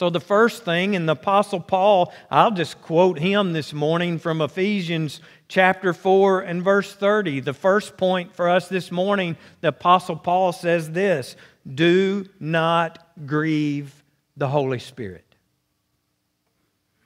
So, 0.00 0.08
the 0.08 0.18
first 0.18 0.64
thing, 0.64 0.96
and 0.96 1.06
the 1.06 1.12
Apostle 1.12 1.60
Paul, 1.60 2.10
I'll 2.30 2.52
just 2.52 2.80
quote 2.80 3.18
him 3.18 3.52
this 3.52 3.74
morning 3.74 4.18
from 4.18 4.40
Ephesians 4.40 5.20
chapter 5.46 5.92
4 5.92 6.40
and 6.40 6.62
verse 6.62 6.94
30. 6.94 7.40
The 7.40 7.52
first 7.52 7.98
point 7.98 8.34
for 8.34 8.48
us 8.48 8.66
this 8.66 8.90
morning, 8.90 9.36
the 9.60 9.68
Apostle 9.68 10.16
Paul 10.16 10.52
says 10.52 10.92
this 10.92 11.36
Do 11.74 12.24
not 12.40 13.06
grieve 13.26 14.02
the 14.38 14.48
Holy 14.48 14.78
Spirit. 14.78 15.34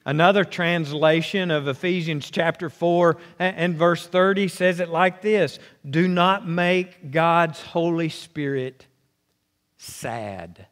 Another 0.06 0.44
translation 0.44 1.50
of 1.50 1.66
Ephesians 1.66 2.30
chapter 2.30 2.70
4 2.70 3.16
and 3.40 3.74
verse 3.74 4.06
30 4.06 4.46
says 4.46 4.78
it 4.78 4.88
like 4.88 5.20
this 5.20 5.58
Do 5.90 6.06
not 6.06 6.46
make 6.46 7.10
God's 7.10 7.60
Holy 7.60 8.08
Spirit 8.08 8.86
sad. 9.78 10.68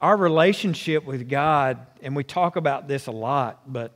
Our 0.00 0.16
relationship 0.16 1.04
with 1.04 1.28
God, 1.28 1.86
and 2.02 2.16
we 2.16 2.24
talk 2.24 2.56
about 2.56 2.88
this 2.88 3.06
a 3.06 3.12
lot, 3.12 3.60
but 3.70 3.92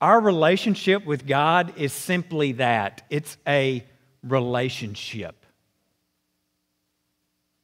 our 0.00 0.20
relationship 0.20 1.06
with 1.06 1.26
God 1.26 1.74
is 1.76 1.92
simply 1.92 2.52
that 2.52 3.02
it's 3.08 3.36
a 3.46 3.84
relationship. 4.24 5.46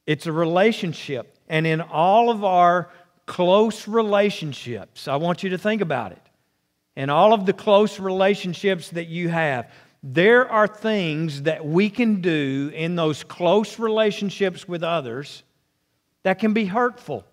It's 0.07 0.27
a 0.27 0.33
relationship. 0.33 1.37
And 1.49 1.67
in 1.67 1.81
all 1.81 2.31
of 2.31 2.45
our 2.45 2.91
close 3.27 3.89
relationships, 3.89 5.09
I 5.09 5.17
want 5.17 5.43
you 5.43 5.51
to 5.51 5.59
think 5.59 5.83
about 5.83 6.13
it. 6.13 6.23
In 6.97 7.11
all 7.11 7.33
of 7.33 7.45
the 7.45 7.53
close 7.53 7.99
relationships 7.99 8.91
that 8.91 9.09
you 9.09 9.29
have, 9.29 9.71
there 10.03 10.49
are 10.49 10.67
things 10.67 11.43
that 11.43 11.67
we 11.67 11.91
can 11.91 12.21
do 12.21 12.71
in 12.75 12.97
those 12.97 13.25
close 13.25 13.79
relationships 13.79 14.69
with 14.69 14.83
others 14.83 15.43
that 16.23 16.39
can 16.39 16.53
be 16.53 16.65
hurtful, 16.65 17.25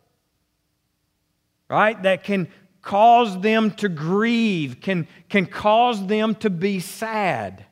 right? 1.70 2.02
That 2.04 2.24
can 2.24 2.48
cause 2.82 3.40
them 3.42 3.72
to 3.72 3.90
grieve, 3.90 4.78
can, 4.82 5.08
can 5.30 5.46
cause 5.46 6.06
them 6.06 6.36
to 6.36 6.50
be 6.50 6.80
sad 6.80 7.66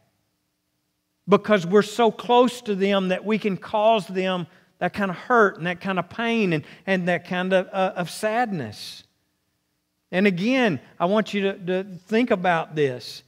because 1.28 1.66
we're 1.66 1.82
so 1.84 2.12
close 2.12 2.62
to 2.62 2.76
them 2.76 3.10
that 3.10 3.24
we 3.24 3.38
can 3.38 3.56
cause 3.56 4.08
them 4.08 4.48
that 4.80 4.94
kind 4.94 5.10
of 5.10 5.16
hurt 5.16 5.58
and 5.58 5.68
that 5.68 5.80
kind 5.80 6.00
of 6.00 6.10
pain 6.10 6.52
and, 6.52 6.66
and 6.86 7.08
that 7.08 7.28
kind 7.28 7.54
of, 7.54 7.68
uh, 7.72 7.94
of 7.96 8.10
sadness. 8.10 9.04
And 10.12 10.28
again, 10.28 10.80
I 11.00 11.06
want 11.06 11.34
you 11.34 11.42
to, 11.44 11.58
to 11.58 11.84
think 12.08 12.32
about 12.32 12.76
this. 12.76 13.24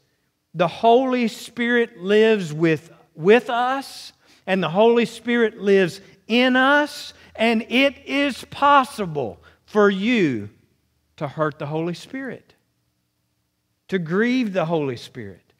The 0.53 0.67
Holy 0.67 1.27
Spirit 1.27 1.97
lives 1.99 2.51
with, 2.51 2.91
with 3.15 3.49
us, 3.49 4.11
and 4.47 4.61
the 4.61 4.69
Holy 4.69 5.05
Spirit 5.05 5.59
lives 5.59 6.01
in 6.27 6.55
us, 6.55 7.13
and 7.35 7.65
it 7.69 7.95
is 8.05 8.43
possible 8.45 9.39
for 9.75 9.89
you 9.89 10.47
to 11.17 11.27
hurt 11.27 11.59
the 11.59 11.65
Holy 11.65 11.93
Spirit, 11.93 12.53
to 13.89 13.99
grieve 13.99 14.53
the 14.53 14.63
Holy 14.63 14.95
Spirit. 14.95 15.51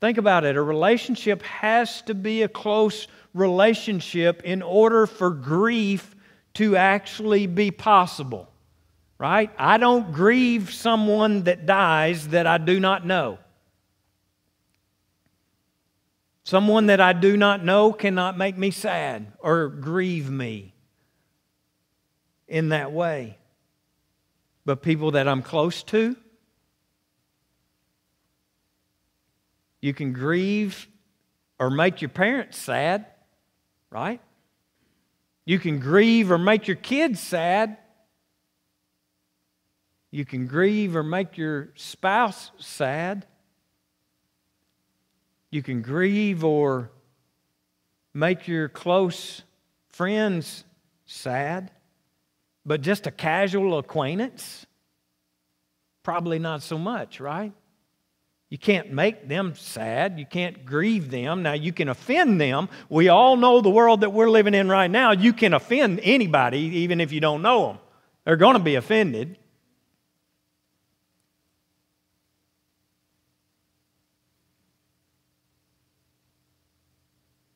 Think 0.00 0.16
about 0.16 0.46
it. 0.46 0.56
A 0.56 0.62
relationship 0.62 1.42
has 1.42 2.00
to 2.02 2.14
be 2.14 2.40
a 2.40 2.48
close 2.48 3.06
relationship 3.34 4.42
in 4.44 4.62
order 4.62 5.06
for 5.06 5.28
grief 5.28 6.16
to 6.54 6.74
actually 6.76 7.46
be 7.46 7.70
possible. 7.70 8.50
Right? 9.18 9.50
I 9.58 9.76
don't 9.76 10.10
grieve 10.10 10.72
someone 10.72 11.42
that 11.42 11.66
dies 11.66 12.28
that 12.28 12.46
I 12.46 12.56
do 12.56 12.80
not 12.80 13.04
know. 13.04 13.36
Someone 16.44 16.86
that 16.86 17.02
I 17.02 17.12
do 17.12 17.36
not 17.36 17.62
know 17.62 17.92
cannot 17.92 18.38
make 18.38 18.56
me 18.56 18.70
sad 18.70 19.34
or 19.40 19.68
grieve 19.68 20.30
me 20.30 20.72
in 22.48 22.70
that 22.70 22.92
way. 22.92 23.38
But 24.64 24.82
people 24.82 25.12
that 25.12 25.28
I'm 25.28 25.42
close 25.42 25.82
to, 25.84 26.16
you 29.80 29.94
can 29.94 30.12
grieve 30.12 30.88
or 31.58 31.70
make 31.70 32.00
your 32.02 32.08
parents 32.08 32.58
sad 32.58 33.06
right? 33.90 34.20
You 35.44 35.58
can 35.58 35.78
grieve 35.78 36.30
or 36.30 36.38
make 36.38 36.66
your 36.66 36.76
kids 36.76 37.20
sad. 37.20 37.78
You 40.10 40.24
can 40.24 40.46
grieve 40.46 40.96
or 40.96 41.02
make 41.02 41.38
your 41.38 41.70
spouse 41.76 42.50
sad. 42.58 43.26
You 45.50 45.62
can 45.62 45.82
grieve 45.82 46.44
or 46.44 46.90
make 48.12 48.48
your 48.48 48.68
close 48.68 49.42
friends 49.88 50.64
sad. 51.06 51.70
But 52.66 52.80
just 52.80 53.06
a 53.06 53.12
casual 53.12 53.78
acquaintance? 53.78 54.66
Probably 56.02 56.40
not 56.40 56.62
so 56.62 56.76
much, 56.76 57.20
right? 57.20 57.52
You 58.50 58.58
can't 58.58 58.92
make 58.92 59.28
them 59.28 59.54
sad. 59.54 60.18
You 60.18 60.26
can't 60.26 60.64
grieve 60.66 61.10
them. 61.10 61.44
Now, 61.44 61.52
you 61.52 61.72
can 61.72 61.88
offend 61.88 62.40
them. 62.40 62.68
We 62.88 63.08
all 63.08 63.36
know 63.36 63.60
the 63.60 63.70
world 63.70 64.00
that 64.00 64.12
we're 64.12 64.28
living 64.28 64.54
in 64.54 64.68
right 64.68 64.90
now. 64.90 65.12
You 65.12 65.32
can 65.32 65.54
offend 65.54 66.00
anybody, 66.02 66.58
even 66.58 67.00
if 67.00 67.12
you 67.12 67.20
don't 67.20 67.40
know 67.40 67.68
them. 67.68 67.78
They're 68.24 68.36
going 68.36 68.54
to 68.54 68.62
be 68.62 68.74
offended. 68.74 69.38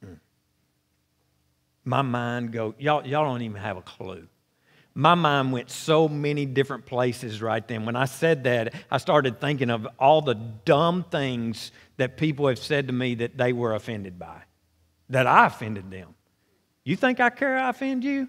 Hmm. 0.04 0.14
My 1.84 2.02
mind 2.02 2.52
go, 2.52 2.76
y'all, 2.78 3.04
y'all 3.04 3.24
don't 3.24 3.42
even 3.42 3.60
have 3.60 3.76
a 3.76 3.82
clue 3.82 4.28
my 4.94 5.14
mind 5.14 5.52
went 5.52 5.70
so 5.70 6.08
many 6.08 6.46
different 6.46 6.84
places 6.84 7.40
right 7.40 7.66
then. 7.66 7.84
When 7.86 7.96
I 7.96 8.06
said 8.06 8.44
that, 8.44 8.74
I 8.90 8.98
started 8.98 9.40
thinking 9.40 9.70
of 9.70 9.86
all 9.98 10.20
the 10.20 10.34
dumb 10.34 11.04
things 11.10 11.70
that 11.96 12.16
people 12.16 12.48
have 12.48 12.58
said 12.58 12.88
to 12.88 12.92
me 12.92 13.14
that 13.16 13.36
they 13.36 13.52
were 13.52 13.74
offended 13.74 14.18
by, 14.18 14.42
that 15.08 15.26
I 15.26 15.46
offended 15.46 15.90
them. 15.90 16.14
You 16.84 16.96
think 16.96 17.20
I 17.20 17.30
care 17.30 17.56
I 17.56 17.68
offend 17.68 18.04
you? 18.04 18.28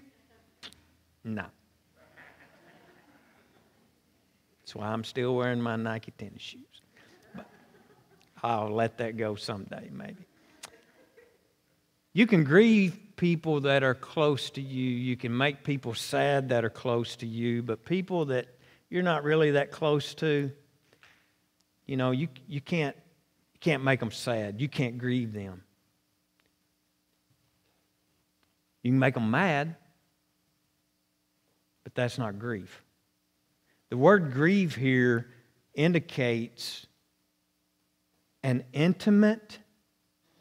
No. 1.24 1.46
That's 4.60 4.74
why 4.74 4.88
I'm 4.88 5.04
still 5.04 5.34
wearing 5.34 5.60
my 5.60 5.76
Nike 5.76 6.12
tennis 6.12 6.42
shoes. 6.42 6.60
But 7.34 7.46
I'll 8.42 8.70
let 8.70 8.98
that 8.98 9.16
go 9.16 9.34
someday, 9.34 9.90
maybe. 9.92 10.26
You 12.12 12.26
can 12.26 12.44
grieve 12.44 12.98
people 13.22 13.60
that 13.60 13.84
are 13.84 13.94
close 13.94 14.50
to 14.50 14.60
you. 14.60 14.90
You 14.90 15.16
can 15.16 15.36
make 15.36 15.62
people 15.62 15.94
sad 15.94 16.48
that 16.48 16.64
are 16.64 16.70
close 16.70 17.14
to 17.14 17.24
you, 17.24 17.62
but 17.62 17.84
people 17.84 18.24
that 18.24 18.48
you're 18.90 19.04
not 19.04 19.22
really 19.22 19.52
that 19.52 19.70
close 19.70 20.12
to, 20.16 20.50
you 21.86 21.96
know, 21.96 22.10
you, 22.10 22.26
you, 22.48 22.60
can't, 22.60 22.96
you 23.54 23.60
can't 23.60 23.84
make 23.84 24.00
them 24.00 24.10
sad. 24.10 24.60
You 24.60 24.68
can't 24.68 24.98
grieve 24.98 25.32
them. 25.32 25.62
You 28.82 28.90
can 28.90 28.98
make 28.98 29.14
them 29.14 29.30
mad, 29.30 29.76
but 31.84 31.94
that's 31.94 32.18
not 32.18 32.40
grief. 32.40 32.82
The 33.90 33.96
word 33.96 34.32
grieve 34.32 34.74
here 34.74 35.30
indicates 35.74 36.88
an 38.42 38.64
intimate 38.72 39.60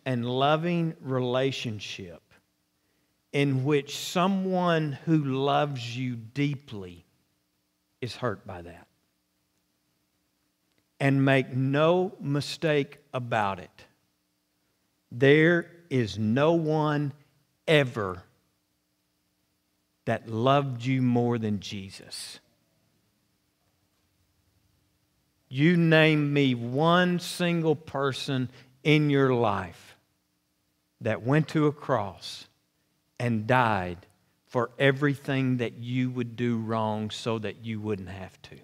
and 0.04 0.26
loving 0.26 0.96
relationship 1.00 2.24
in 3.34 3.64
which 3.64 3.98
someone 3.98 4.98
who 5.06 5.24
loves 5.24 5.98
you 5.98 6.16
deeply 6.16 7.06
is 8.02 8.16
hurt 8.16 8.46
by 8.46 8.62
that. 8.62 8.88
And 11.00 11.26
make 11.26 11.54
no 11.54 12.14
mistake 12.20 12.98
about 13.14 13.60
it. 13.60 13.86
There 15.12 15.68
is 15.90 16.18
no 16.20 16.54
one 16.54 17.14
ever 17.68 18.24
that 20.06 20.30
loved 20.30 20.84
you 20.84 21.02
more 21.02 21.38
than 21.38 21.60
Jesus. 21.60 22.40
You 25.48 25.76
name 25.76 26.34
me 26.34 26.56
one 26.56 27.20
single 27.20 27.76
person 27.76 28.50
in 28.84 29.10
your 29.10 29.34
life 29.34 29.96
that 31.02 31.24
went 31.24 31.50
to 31.50 31.68
a 31.68 31.72
cross 31.72 32.48
and 33.22 33.46
died 33.46 34.08
for 34.48 34.72
everything 34.80 35.58
that 35.58 35.78
you 35.78 36.10
would 36.10 36.36
do 36.36 36.58
wrong 36.58 37.12
so 37.12 37.38
that 37.38 37.64
you 37.64 37.80
wouldn't 37.80 38.10
have 38.10 38.42
to. 38.42 38.58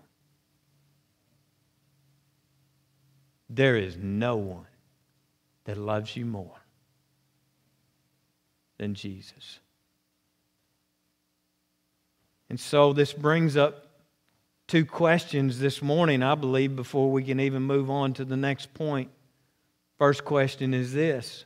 There 3.48 3.78
is 3.78 3.96
no 3.98 4.36
one 4.36 4.65
that 5.65 5.78
loves 5.78 6.17
you 6.17 6.26
more 6.26 6.60
than 8.80 8.96
Jesus. 8.96 9.60
And 12.50 12.60
so 12.60 12.93
this 12.93 13.13
brings 13.13 13.56
up 13.56 13.86
two 14.65 14.86
questions 14.86 15.60
this 15.60 15.84
morning, 15.84 16.24
I 16.24 16.34
believe, 16.34 16.76
before 16.76 17.12
we 17.12 17.24
can 17.24 17.39
even 17.39 17.62
move 17.62 17.91
on 17.91 18.13
to 18.13 18.26
the 18.26 18.38
next 18.38 18.74
point. 18.74 19.12
First 20.00 20.26
question 20.26 20.74
is 20.74 20.93
this 20.93 21.46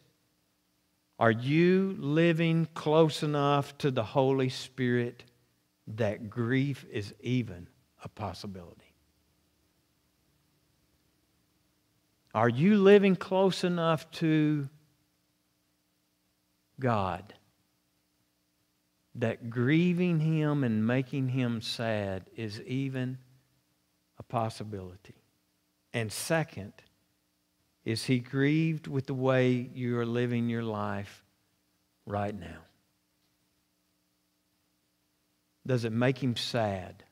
Are 1.21 1.31
you 1.31 1.95
living 1.97 2.67
close 2.73 3.23
enough 3.23 3.77
to 3.77 3.91
the 3.91 4.03
Holy 4.03 4.49
Spirit 4.49 5.23
that 5.88 6.29
grief 6.29 6.86
is 6.91 7.13
even 7.21 7.67
a 8.03 8.10
possibility? 8.10 8.93
Are 12.34 12.49
you 12.49 12.77
living 12.77 13.15
close 13.15 13.63
enough 13.63 14.10
to 14.12 14.67
God 16.79 17.34
that 19.15 19.49
grieving 19.49 20.19
him 20.19 20.63
and 20.63 20.86
making 20.86 21.29
him 21.29 21.62
sad 21.62 22.29
is 22.36 22.62
even 22.62 23.17
a 24.17 24.23
possibility. 24.23 25.15
And 25.93 26.12
second, 26.12 26.73
is 27.84 28.06
he 28.06 28.20
grieved 28.20 28.88
with 28.88 29.08
the 29.08 29.13
way 29.13 29.70
you 29.74 29.98
are 30.00 30.06
living 30.06 30.50
your 30.50 30.63
life 30.63 31.24
right 32.06 32.38
now? 32.38 32.60
Does 35.65 35.86
it 35.86 35.91
make 35.91 36.17
him 36.17 36.36
sad 36.36 37.04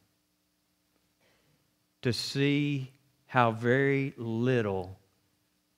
to 2.02 2.14
see 2.14 2.92
how 3.28 3.52
very 3.52 4.14
little 4.18 4.98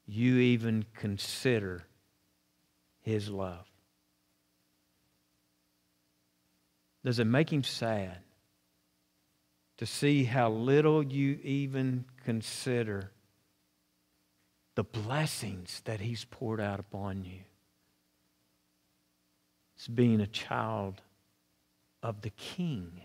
you 0.05 0.37
even 0.37 0.85
consider 0.95 1.83
his 3.01 3.29
love? 3.29 3.65
Does 7.03 7.19
it 7.19 7.25
make 7.25 7.51
him 7.51 7.63
sad 7.63 8.19
to 9.77 9.85
see 9.85 10.23
how 10.25 10.49
little 10.49 11.03
you 11.03 11.39
even 11.43 12.05
consider 12.23 13.11
the 14.81 14.99
blessings 14.99 15.79
that 15.85 15.99
he's 15.99 16.25
poured 16.25 16.59
out 16.59 16.79
upon 16.79 17.23
you? 17.23 17.37
It's 19.75 19.87
being 19.87 20.19
a 20.21 20.25
child 20.25 21.03
of 22.01 22.21
the 22.21 22.31
King. 22.31 22.99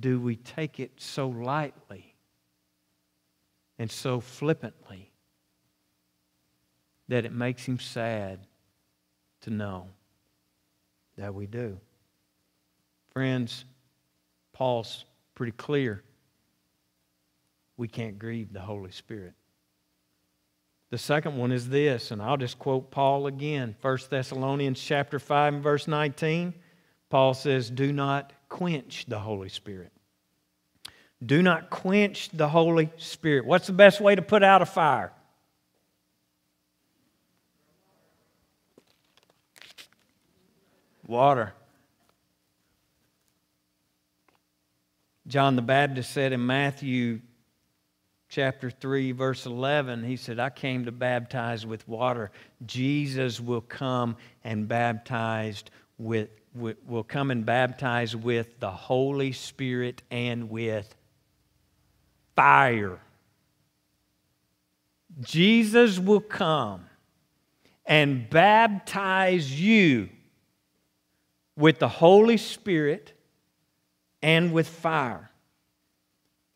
Do 0.00 0.18
we 0.18 0.36
take 0.36 0.80
it 0.80 0.92
so 0.96 1.28
lightly 1.28 2.14
and 3.78 3.90
so 3.90 4.18
flippantly 4.18 5.10
that 7.08 7.26
it 7.26 7.32
makes 7.34 7.66
him 7.66 7.78
sad 7.78 8.40
to 9.42 9.50
know 9.50 9.88
that 11.18 11.34
we 11.34 11.46
do. 11.46 11.78
Friends, 13.12 13.66
Paul's 14.54 15.04
pretty 15.34 15.52
clear. 15.52 16.02
We 17.78 17.88
can't 17.88 18.18
grieve 18.18 18.52
the 18.52 18.60
Holy 18.60 18.90
Spirit. 18.90 19.32
The 20.90 20.98
second 20.98 21.38
one 21.38 21.52
is 21.52 21.70
this, 21.70 22.10
and 22.10 22.20
I'll 22.20 22.36
just 22.36 22.58
quote 22.58 22.90
Paul 22.90 23.26
again. 23.26 23.74
1 23.80 23.98
Thessalonians 24.10 24.78
chapter 24.78 25.18
5 25.18 25.54
and 25.54 25.62
verse 25.62 25.88
19. 25.88 26.52
Paul 27.08 27.32
says, 27.32 27.70
Do 27.70 27.90
not 27.90 28.34
quench 28.50 29.06
the 29.08 29.18
Holy 29.18 29.48
Spirit. 29.48 29.92
Do 31.24 31.42
not 31.42 31.70
quench 31.70 32.28
the 32.34 32.48
Holy 32.48 32.90
Spirit. 32.98 33.46
What's 33.46 33.66
the 33.66 33.72
best 33.72 34.02
way 34.02 34.14
to 34.14 34.22
put 34.22 34.42
out 34.42 34.60
a 34.60 34.66
fire? 34.66 35.12
water. 41.08 41.54
John 45.26 45.56
the 45.56 45.62
Baptist 45.62 46.12
said 46.12 46.32
in 46.32 46.46
Matthew 46.46 47.20
chapter 48.28 48.70
3, 48.70 49.12
verse 49.12 49.46
11, 49.46 50.04
he 50.04 50.16
said, 50.16 50.38
I 50.38 50.50
came 50.50 50.84
to 50.84 50.92
baptize 50.92 51.64
with 51.64 51.86
water. 51.88 52.30
Jesus 52.66 53.40
will 53.40 53.62
come 53.62 54.16
and 54.44 54.68
baptized 54.68 55.70
with, 55.98 56.28
with 56.54 56.76
will 56.86 57.04
come 57.04 57.30
and 57.30 57.44
baptize 57.44 58.14
with 58.14 58.60
the 58.60 58.70
Holy 58.70 59.32
Spirit 59.32 60.02
and 60.10 60.50
with 60.50 60.94
fire. 62.36 63.00
Jesus 65.20 65.98
will 65.98 66.20
come 66.20 66.84
and 67.86 68.28
baptize 68.28 69.60
you 69.60 70.10
with 71.56 71.78
the 71.78 71.88
Holy 71.88 72.36
Spirit 72.36 73.12
and 74.22 74.52
with 74.52 74.68
fire. 74.68 75.30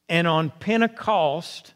And 0.09 0.27
on 0.27 0.51
Pentecost, 0.61 1.75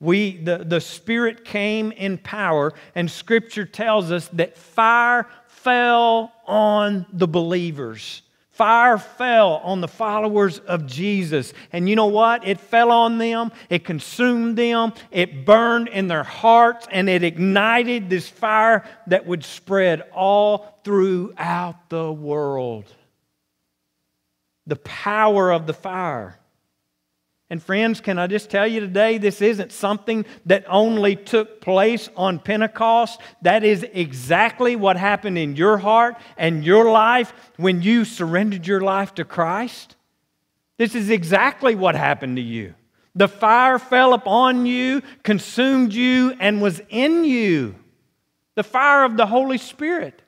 we, 0.00 0.38
the, 0.38 0.58
the 0.58 0.80
Spirit 0.80 1.44
came 1.44 1.92
in 1.92 2.16
power, 2.16 2.72
and 2.94 3.10
Scripture 3.10 3.66
tells 3.66 4.10
us 4.10 4.28
that 4.28 4.56
fire 4.56 5.26
fell 5.46 6.32
on 6.46 7.04
the 7.12 7.28
believers. 7.28 8.22
Fire 8.50 8.98
fell 8.98 9.56
on 9.64 9.80
the 9.80 9.88
followers 9.88 10.58
of 10.58 10.86
Jesus. 10.86 11.52
And 11.72 11.88
you 11.88 11.96
know 11.96 12.06
what? 12.06 12.46
It 12.46 12.60
fell 12.60 12.90
on 12.90 13.18
them, 13.18 13.52
it 13.68 13.84
consumed 13.84 14.56
them, 14.56 14.94
it 15.10 15.44
burned 15.44 15.88
in 15.88 16.08
their 16.08 16.24
hearts, 16.24 16.86
and 16.90 17.08
it 17.08 17.22
ignited 17.22 18.08
this 18.10 18.28
fire 18.28 18.84
that 19.06 19.26
would 19.26 19.44
spread 19.44 20.02
all 20.12 20.80
throughout 20.82 21.90
the 21.90 22.10
world. 22.10 22.84
The 24.66 24.76
power 24.76 25.52
of 25.52 25.66
the 25.66 25.74
fire. 25.74 26.39
And 27.50 27.60
friends, 27.60 28.00
can 28.00 28.16
I 28.16 28.28
just 28.28 28.48
tell 28.48 28.66
you 28.66 28.78
today, 28.78 29.18
this 29.18 29.42
isn't 29.42 29.72
something 29.72 30.24
that 30.46 30.64
only 30.68 31.16
took 31.16 31.60
place 31.60 32.08
on 32.16 32.38
Pentecost. 32.38 33.20
That 33.42 33.64
is 33.64 33.84
exactly 33.92 34.76
what 34.76 34.96
happened 34.96 35.36
in 35.36 35.56
your 35.56 35.76
heart 35.76 36.14
and 36.38 36.64
your 36.64 36.92
life 36.92 37.32
when 37.56 37.82
you 37.82 38.04
surrendered 38.04 38.68
your 38.68 38.80
life 38.80 39.14
to 39.16 39.24
Christ. 39.24 39.96
This 40.78 40.94
is 40.94 41.10
exactly 41.10 41.74
what 41.74 41.96
happened 41.96 42.36
to 42.36 42.42
you. 42.42 42.74
The 43.16 43.26
fire 43.26 43.80
fell 43.80 44.14
upon 44.14 44.64
you, 44.66 45.02
consumed 45.24 45.92
you, 45.92 46.36
and 46.38 46.62
was 46.62 46.80
in 46.88 47.24
you. 47.24 47.74
The 48.54 48.62
fire 48.62 49.04
of 49.04 49.16
the 49.16 49.26
Holy 49.26 49.58
Spirit 49.58 50.22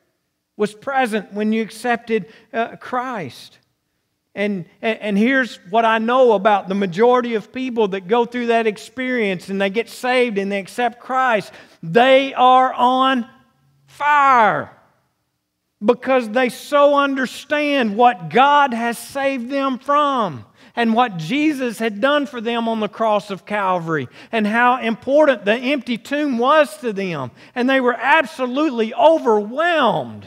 was 0.57 0.75
present 0.75 1.33
when 1.33 1.53
you 1.53 1.63
accepted 1.63 2.27
uh, 2.53 2.77
Christ. 2.77 3.59
And, 4.35 4.65
and 4.81 5.19
here's 5.19 5.57
what 5.69 5.85
I 5.85 5.99
know 5.99 6.33
about 6.33 6.69
the 6.69 6.75
majority 6.75 7.35
of 7.35 7.53
people 7.53 7.89
that 7.89 8.09
go 8.09 8.25
through 8.25 8.47
that 8.47 8.67
experience 8.67 9.51
and 9.51 9.61
they 9.61 9.69
get 9.69 9.91
saved 9.91 10.39
and 10.39 10.51
they 10.51 10.59
accept 10.59 11.01
Christ. 11.01 11.53
They 11.83 12.33
are 12.33 12.73
on 12.73 13.29
fire 13.87 14.71
because 15.85 16.31
they 16.31 16.49
so 16.49 16.95
understand 16.95 17.95
what 17.95 18.31
God 18.31 18.73
has 18.73 18.97
saved 18.97 19.51
them 19.51 19.79
from 19.79 20.47
and 20.75 20.95
what 20.95 21.19
Jesus 21.19 21.79
had 21.79 22.01
done 22.01 22.25
for 22.25 22.41
them 22.41 22.69
on 22.69 22.81
the 22.81 22.89
cross 22.89 23.31
of 23.31 23.45
Calvary 23.45 24.09
and 24.31 24.47
how 24.47 24.81
important 24.81 25.45
the 25.45 25.55
empty 25.55 25.99
tomb 25.99 26.39
was 26.39 26.75
to 26.79 26.95
them. 26.95 27.33
And 27.55 27.69
they 27.69 27.81
were 27.81 27.97
absolutely 27.99 28.95
overwhelmed 28.95 30.27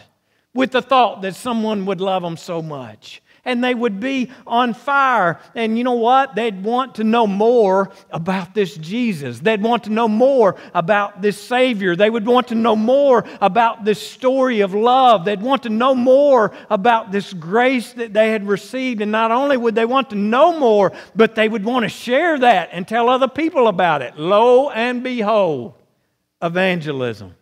with 0.54 0.72
the 0.72 0.84
thought 0.84 1.24
that 1.24 1.36
someone 1.36 1.88
would 1.88 2.02
love 2.02 2.22
them 2.22 2.38
so 2.38 2.62
much 2.62 3.24
and 3.46 3.64
they 3.64 3.74
would 3.74 4.00
be 4.00 4.32
on 4.46 4.74
fire. 4.74 5.40
And 5.54 5.78
you 5.78 5.84
know 5.84 5.94
what? 5.94 6.36
They'd 6.36 6.64
want 6.64 6.96
to 6.96 7.04
know 7.04 7.28
more 7.28 7.92
about 8.12 8.54
this 8.54 8.76
Jesus. 8.76 9.40
They'd 9.40 9.62
want 9.62 9.84
to 9.84 9.92
know 9.92 10.08
more 10.08 10.56
about 10.74 11.22
this 11.22 11.40
Savior. 11.42 11.96
They 11.96 12.10
would 12.10 12.26
want 12.26 12.48
to 12.50 12.56
know 12.56 12.76
more 12.76 13.24
about 13.40 13.86
this 13.86 14.06
story 14.06 14.62
of 14.62 14.74
love. 14.74 15.24
They'd 15.24 15.42
want 15.42 15.64
to 15.64 15.70
know 15.70 15.94
more 15.94 16.52
about 16.70 17.12
this 17.12 17.32
grace 17.32 17.94
that 17.94 18.14
they 18.14 18.32
had 18.32 18.48
received. 18.48 19.02
And 19.02 19.12
not 19.12 19.32
only 19.32 19.56
would 19.56 19.76
they 19.76 19.86
want 19.86 20.10
to 20.10 20.16
know 20.16 20.60
more, 20.60 20.92
but 21.16 21.36
they 21.36 21.48
would 21.48 21.64
want 21.64 21.84
to 21.84 21.90
share 21.90 22.40
that 22.40 22.70
and 22.72 22.88
tell 22.88 23.10
other 23.10 23.28
people 23.28 23.68
about 23.68 24.02
it. 24.02 24.18
Lo 24.18 24.70
and 24.72 25.04
behold, 25.04 25.76
evangelism. 26.42 27.36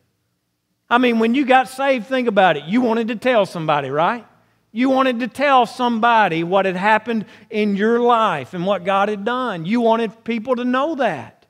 I 0.89 0.97
mean, 0.97 1.19
when 1.19 1.33
you 1.33 1.45
got 1.45 1.69
saved, 1.69 2.07
think 2.07 2.27
about 2.27 2.57
it. 2.57 2.65
You 2.65 2.81
wanted 2.81 3.07
to 3.07 3.15
tell 3.15 3.45
somebody, 3.45 3.89
right? 3.89 4.27
You 4.75 4.89
wanted 4.89 5.19
to 5.19 5.27
tell 5.27 5.67
somebody 5.67 6.43
what 6.43 6.65
had 6.65 6.75
happened 6.75 7.25
in 7.51 7.75
your 7.75 7.99
life 7.99 8.55
and 8.55 8.65
what 8.65 8.83
God 8.83 9.07
had 9.07 9.23
done. 9.23 9.65
You 9.67 9.79
wanted 9.81 10.23
people 10.23 10.55
to 10.55 10.65
know 10.65 10.95
that 10.95 11.45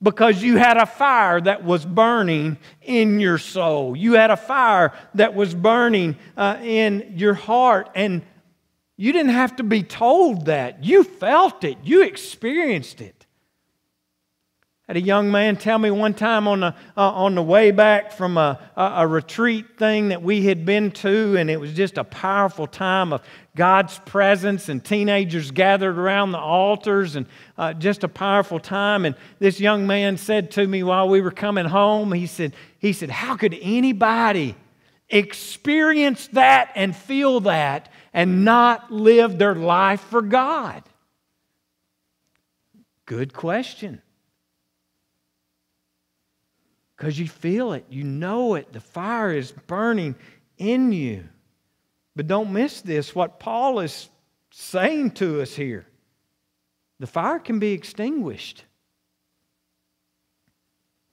because 0.00 0.40
you 0.40 0.56
had 0.56 0.76
a 0.76 0.86
fire 0.86 1.40
that 1.40 1.64
was 1.64 1.84
burning 1.84 2.58
in 2.80 3.18
your 3.18 3.38
soul. 3.38 3.96
You 3.96 4.12
had 4.12 4.30
a 4.30 4.36
fire 4.36 4.92
that 5.14 5.34
was 5.34 5.52
burning 5.52 6.16
uh, 6.36 6.58
in 6.62 7.14
your 7.16 7.34
heart. 7.34 7.90
And 7.96 8.22
you 8.96 9.12
didn't 9.12 9.32
have 9.32 9.56
to 9.56 9.64
be 9.64 9.82
told 9.82 10.46
that. 10.46 10.84
You 10.84 11.02
felt 11.02 11.64
it, 11.64 11.78
you 11.82 12.02
experienced 12.02 13.00
it 13.00 13.21
had 14.88 14.96
a 14.96 15.00
young 15.00 15.30
man 15.30 15.56
tell 15.56 15.78
me 15.78 15.92
one 15.92 16.12
time 16.12 16.48
on 16.48 16.60
the, 16.60 16.74
uh, 16.96 17.10
on 17.12 17.36
the 17.36 17.42
way 17.42 17.70
back 17.70 18.10
from 18.10 18.36
a, 18.36 18.58
a, 18.76 18.82
a, 18.96 19.06
retreat 19.06 19.78
thing 19.78 20.08
that 20.08 20.22
we 20.22 20.44
had 20.44 20.66
been 20.66 20.90
to, 20.90 21.36
and 21.36 21.48
it 21.48 21.60
was 21.60 21.72
just 21.72 21.98
a 21.98 22.04
powerful 22.04 22.66
time 22.66 23.12
of 23.12 23.22
God's 23.54 24.00
presence 24.00 24.68
and 24.68 24.84
teenagers 24.84 25.52
gathered 25.52 25.96
around 25.96 26.32
the 26.32 26.38
altars, 26.38 27.14
and 27.14 27.26
uh, 27.56 27.72
just 27.74 28.02
a 28.02 28.08
powerful 28.08 28.58
time. 28.58 29.04
And 29.04 29.14
this 29.38 29.60
young 29.60 29.86
man 29.86 30.16
said 30.16 30.50
to 30.52 30.66
me 30.66 30.82
while 30.82 31.08
we 31.08 31.20
were 31.20 31.30
coming 31.30 31.66
home, 31.66 32.12
he 32.12 32.26
said, 32.26 32.52
he 32.80 32.92
said 32.92 33.08
How 33.08 33.36
could 33.36 33.56
anybody 33.62 34.56
experience 35.08 36.26
that 36.28 36.72
and 36.74 36.94
feel 36.96 37.40
that 37.40 37.88
and 38.12 38.44
not 38.44 38.90
live 38.90 39.38
their 39.38 39.54
life 39.54 40.00
for 40.00 40.22
God? 40.22 40.82
Good 43.06 43.32
question 43.32 44.02
because 47.02 47.18
you 47.18 47.26
feel 47.26 47.72
it, 47.72 47.84
you 47.90 48.04
know 48.04 48.54
it. 48.54 48.72
The 48.72 48.78
fire 48.78 49.32
is 49.32 49.50
burning 49.50 50.14
in 50.56 50.92
you. 50.92 51.24
But 52.14 52.28
don't 52.28 52.52
miss 52.52 52.80
this 52.80 53.12
what 53.12 53.40
Paul 53.40 53.80
is 53.80 54.08
saying 54.52 55.10
to 55.14 55.42
us 55.42 55.52
here. 55.52 55.84
The 57.00 57.08
fire 57.08 57.40
can 57.40 57.58
be 57.58 57.72
extinguished. 57.72 58.64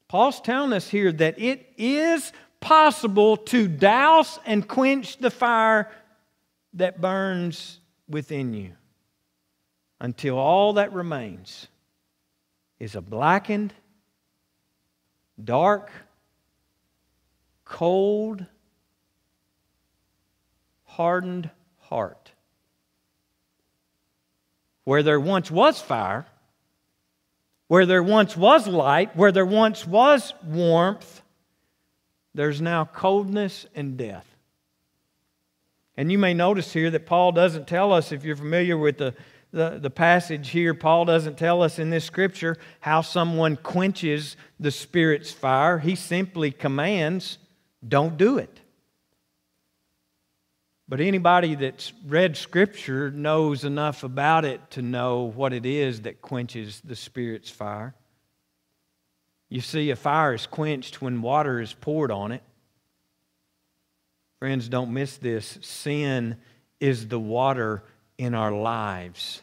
Paul's 0.07 0.39
telling 0.39 0.73
us 0.73 0.87
here 0.87 1.11
that 1.11 1.39
it 1.39 1.73
is 1.75 2.33
possible 2.59 3.35
to 3.37 3.67
douse 3.67 4.37
and 4.45 4.67
quench 4.67 5.17
the 5.17 5.31
fire 5.31 5.89
that 6.73 7.01
burns 7.01 7.79
within 8.07 8.53
you 8.53 8.73
until 9.99 10.37
all 10.37 10.73
that 10.73 10.93
remains 10.93 11.67
is 12.79 12.93
a 12.93 13.01
blackened 13.01 13.73
dark, 15.43 15.91
cold, 17.65 18.45
hardened 20.85 21.49
heart. 21.79 22.31
Where 24.83 25.03
there 25.03 25.19
once 25.19 25.51
was 25.51 25.79
fire, 25.79 26.25
where 27.67 27.85
there 27.85 28.03
once 28.03 28.35
was 28.35 28.67
light, 28.67 29.15
where 29.15 29.31
there 29.31 29.45
once 29.45 29.85
was 29.85 30.33
warmth, 30.43 31.21
there's 32.33 32.61
now 32.61 32.85
coldness 32.85 33.65
and 33.75 33.97
death. 33.97 34.25
And 35.95 36.11
you 36.11 36.17
may 36.17 36.33
notice 36.33 36.73
here 36.73 36.89
that 36.91 37.05
Paul 37.05 37.33
doesn't 37.33 37.67
tell 37.67 37.91
us, 37.91 38.11
if 38.11 38.23
you're 38.23 38.35
familiar 38.35 38.77
with 38.77 38.97
the 38.97 39.13
the, 39.51 39.79
the 39.81 39.89
passage 39.89 40.49
here, 40.49 40.73
Paul 40.73 41.05
doesn't 41.05 41.37
tell 41.37 41.63
us 41.63 41.79
in 41.79 41.89
this 41.89 42.05
scripture 42.05 42.57
how 42.79 43.01
someone 43.01 43.55
quenches 43.55 44.37
the 44.59 44.71
Spirit's 44.71 45.31
fire. 45.31 45.79
He 45.79 45.95
simply 45.95 46.51
commands, 46.51 47.39
don't 47.87 48.17
do 48.17 48.37
it. 48.37 48.59
But 50.89 51.01
anybody 51.01 51.53
that's 51.53 51.93
read 52.07 52.35
Scripture 52.35 53.11
knows 53.11 53.63
enough 53.63 54.03
about 54.03 54.43
it 54.43 54.71
to 54.71 54.81
know 54.81 55.25
what 55.25 55.53
it 55.53 55.63
is 55.63 56.01
that 56.01 56.19
quenches 56.19 56.81
the 56.81 56.95
Spirit's 56.95 57.51
fire. 57.51 57.93
You 59.49 59.61
see, 59.61 59.91
a 59.91 59.95
fire 59.95 60.33
is 60.33 60.47
quenched 60.47 60.99
when 60.99 61.21
water 61.21 61.61
is 61.61 61.73
poured 61.73 62.11
on 62.11 62.31
it. 62.31 62.41
Friends, 64.39 64.67
don't 64.67 64.91
miss 64.91 65.17
this. 65.17 65.59
Sin 65.61 66.37
is 66.79 67.07
the 67.07 67.19
water 67.19 67.83
in 68.19 68.35
our 68.35 68.51
lives. 68.51 69.41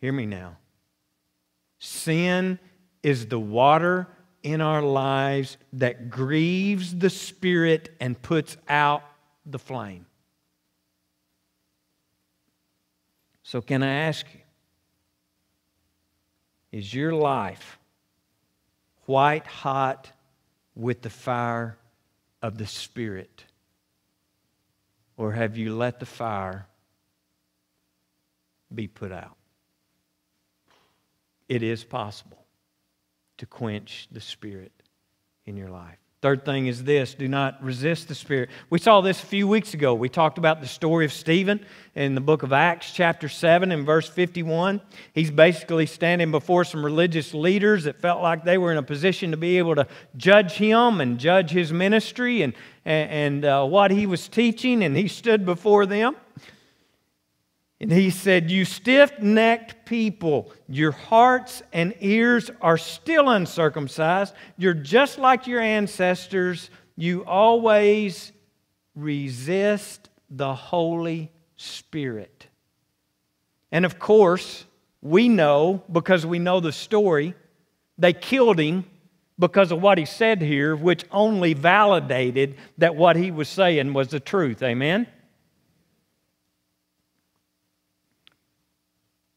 Hear 0.00 0.12
me 0.12 0.26
now. 0.26 0.56
Sin 1.78 2.58
is 3.00 3.26
the 3.26 3.38
water 3.38 4.08
in 4.42 4.60
our 4.60 4.82
lives 4.82 5.56
that 5.74 6.10
grieves 6.10 6.96
the 6.96 7.08
Spirit 7.08 7.94
and 8.00 8.20
puts 8.20 8.56
out 8.68 9.04
the 9.46 9.58
flame. 9.58 10.04
So, 13.44 13.60
can 13.60 13.84
I 13.84 13.92
ask 13.92 14.26
you, 14.34 14.40
is 16.72 16.92
your 16.92 17.12
life 17.12 17.78
white 19.06 19.46
hot 19.46 20.10
with 20.74 21.02
the 21.02 21.10
fire 21.10 21.78
of 22.42 22.58
the 22.58 22.66
Spirit? 22.66 23.44
Or 25.16 25.32
have 25.32 25.56
you 25.56 25.76
let 25.76 26.00
the 26.00 26.06
fire 26.06 26.67
be 28.74 28.86
put 28.88 29.12
out. 29.12 29.36
It 31.48 31.62
is 31.62 31.84
possible 31.84 32.44
to 33.38 33.46
quench 33.46 34.08
the 34.10 34.20
Spirit 34.20 34.72
in 35.46 35.56
your 35.56 35.70
life. 35.70 35.98
Third 36.20 36.44
thing 36.44 36.66
is 36.66 36.82
this 36.82 37.14
do 37.14 37.28
not 37.28 37.62
resist 37.62 38.08
the 38.08 38.14
Spirit. 38.14 38.50
We 38.70 38.80
saw 38.80 39.00
this 39.00 39.22
a 39.22 39.26
few 39.26 39.46
weeks 39.46 39.72
ago. 39.72 39.94
We 39.94 40.08
talked 40.08 40.36
about 40.36 40.60
the 40.60 40.66
story 40.66 41.04
of 41.04 41.12
Stephen 41.12 41.64
in 41.94 42.16
the 42.16 42.20
book 42.20 42.42
of 42.42 42.52
Acts, 42.52 42.90
chapter 42.92 43.28
7, 43.28 43.70
and 43.70 43.86
verse 43.86 44.08
51. 44.08 44.80
He's 45.12 45.30
basically 45.30 45.86
standing 45.86 46.32
before 46.32 46.64
some 46.64 46.84
religious 46.84 47.34
leaders 47.34 47.84
that 47.84 48.00
felt 48.00 48.20
like 48.20 48.44
they 48.44 48.58
were 48.58 48.72
in 48.72 48.78
a 48.78 48.82
position 48.82 49.30
to 49.30 49.36
be 49.36 49.58
able 49.58 49.76
to 49.76 49.86
judge 50.16 50.54
him 50.54 51.00
and 51.00 51.20
judge 51.20 51.50
his 51.50 51.72
ministry 51.72 52.42
and, 52.42 52.52
and, 52.84 53.44
uh, 53.44 53.64
what 53.64 53.92
he 53.92 54.04
was 54.04 54.26
teaching, 54.26 54.82
and 54.82 54.96
he 54.96 55.06
stood 55.06 55.46
before 55.46 55.86
them. 55.86 56.16
And 57.80 57.92
he 57.92 58.10
said, 58.10 58.50
You 58.50 58.64
stiff 58.64 59.20
necked 59.20 59.86
people, 59.86 60.52
your 60.68 60.92
hearts 60.92 61.62
and 61.72 61.94
ears 62.00 62.50
are 62.60 62.78
still 62.78 63.28
uncircumcised. 63.28 64.34
You're 64.56 64.74
just 64.74 65.18
like 65.18 65.46
your 65.46 65.60
ancestors. 65.60 66.70
You 66.96 67.24
always 67.24 68.32
resist 68.96 70.08
the 70.28 70.54
Holy 70.54 71.30
Spirit. 71.56 72.48
And 73.70 73.84
of 73.84 73.98
course, 73.98 74.64
we 75.00 75.28
know 75.28 75.84
because 75.92 76.26
we 76.26 76.40
know 76.40 76.58
the 76.58 76.72
story, 76.72 77.34
they 77.96 78.12
killed 78.12 78.58
him 78.58 78.84
because 79.38 79.70
of 79.70 79.80
what 79.80 79.98
he 79.98 80.04
said 80.04 80.42
here, 80.42 80.74
which 80.74 81.04
only 81.12 81.54
validated 81.54 82.56
that 82.78 82.96
what 82.96 83.14
he 83.14 83.30
was 83.30 83.48
saying 83.48 83.92
was 83.92 84.08
the 84.08 84.18
truth. 84.18 84.62
Amen? 84.62 85.06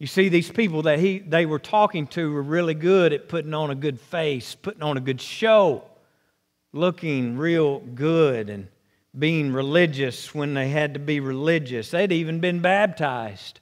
You 0.01 0.07
see, 0.07 0.29
these 0.29 0.49
people 0.49 0.81
that 0.81 0.97
he, 0.97 1.19
they 1.19 1.45
were 1.45 1.59
talking 1.59 2.07
to 2.07 2.33
were 2.33 2.41
really 2.41 2.73
good 2.73 3.13
at 3.13 3.29
putting 3.29 3.53
on 3.53 3.69
a 3.69 3.75
good 3.75 3.99
face, 4.01 4.55
putting 4.55 4.81
on 4.81 4.97
a 4.97 4.99
good 4.99 5.21
show, 5.21 5.83
looking 6.73 7.37
real 7.37 7.81
good, 7.81 8.49
and 8.49 8.67
being 9.15 9.53
religious 9.53 10.33
when 10.33 10.55
they 10.55 10.69
had 10.69 10.95
to 10.95 10.99
be 10.99 11.19
religious. 11.19 11.91
They'd 11.91 12.11
even 12.11 12.39
been 12.39 12.61
baptized. 12.61 13.59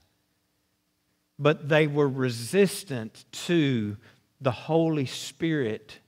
But 1.37 1.67
they 1.67 1.87
were 1.87 2.07
resistant 2.07 3.25
to 3.47 3.97
the 4.39 4.51
Holy 4.51 5.07
Spirit 5.07 5.99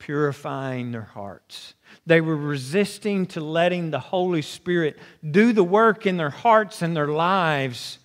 purifying 0.00 0.90
their 0.90 1.02
hearts. 1.02 1.74
They 2.06 2.20
were 2.20 2.36
resisting 2.36 3.26
to 3.26 3.40
letting 3.40 3.92
the 3.92 4.00
Holy 4.00 4.42
Spirit 4.42 4.98
do 5.30 5.52
the 5.52 5.62
work 5.62 6.06
in 6.06 6.16
their 6.16 6.28
hearts 6.28 6.82
and 6.82 6.96
their 6.96 7.06
lives 7.06 8.00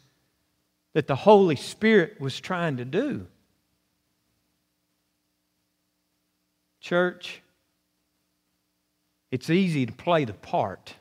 that 0.93 1.08
the 1.08 1.15
Holy 1.15 1.56
Spirit 1.56 2.19
was 2.19 2.39
trying 2.39 2.77
to 2.77 2.86
do. 2.86 3.27
Church, 6.79 7.41
it's 9.32 9.49
easy 9.49 9.86
to 9.86 9.93
play 9.93 10.25
the 10.25 10.34
part. 10.34 10.95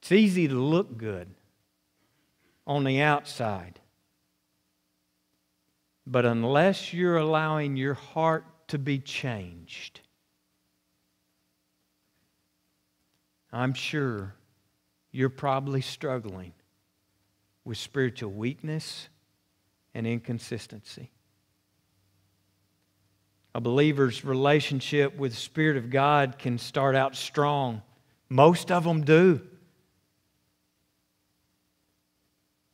It's 0.00 0.12
easy 0.12 0.46
to 0.48 0.54
look 0.54 0.96
good 0.96 1.28
on 2.66 2.84
the 2.84 3.00
outside. 3.00 3.80
But 6.06 6.24
unless 6.24 6.92
you're 6.92 7.16
allowing 7.16 7.76
your 7.76 7.94
heart 7.94 8.44
to 8.68 8.78
be 8.78 8.98
changed, 8.98 10.00
I'm 13.52 13.74
sure 13.74 14.34
you're 15.10 15.28
probably 15.28 15.80
struggling 15.80 16.52
with 17.64 17.78
spiritual 17.78 18.32
weakness 18.32 19.08
and 19.94 20.06
inconsistency. 20.06 21.10
A 23.54 23.60
believer's 23.60 24.24
relationship 24.24 25.16
with 25.16 25.32
the 25.32 25.40
Spirit 25.40 25.76
of 25.76 25.90
God 25.90 26.38
can 26.38 26.58
start 26.58 26.94
out 26.94 27.16
strong. 27.16 27.82
Most 28.28 28.70
of 28.70 28.84
them 28.84 29.04
do. 29.04 29.40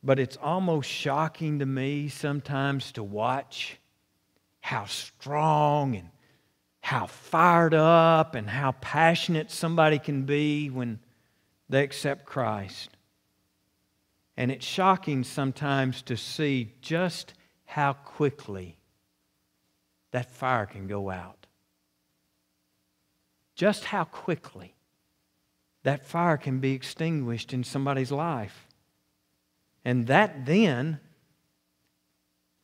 But 0.03 0.19
it's 0.19 0.37
almost 0.37 0.89
shocking 0.89 1.59
to 1.59 1.65
me 1.65 2.09
sometimes 2.09 2.91
to 2.93 3.03
watch 3.03 3.77
how 4.61 4.85
strong 4.85 5.95
and 5.95 6.09
how 6.81 7.07
fired 7.07 7.73
up 7.73 8.35
and 8.35 8.49
how 8.49 8.71
passionate 8.73 9.51
somebody 9.51 9.99
can 9.99 10.23
be 10.23 10.69
when 10.69 10.99
they 11.69 11.83
accept 11.83 12.25
Christ. 12.25 12.96
And 14.37 14.51
it's 14.51 14.65
shocking 14.65 15.23
sometimes 15.23 16.03
to 16.03 16.15
see 16.15 16.75
just 16.81 17.33
how 17.65 17.93
quickly 17.93 18.77
that 20.11 20.29
fire 20.31 20.67
can 20.67 20.87
go 20.87 21.09
out. 21.09 21.47
Just 23.55 23.85
how 23.85 24.03
quickly 24.03 24.75
that 25.83 26.05
fire 26.05 26.37
can 26.37 26.59
be 26.59 26.73
extinguished 26.73 27.51
in 27.51 27.63
somebody's 27.63 28.11
life. 28.11 28.67
And 29.83 30.05
that 30.07 30.45
then 30.45 30.99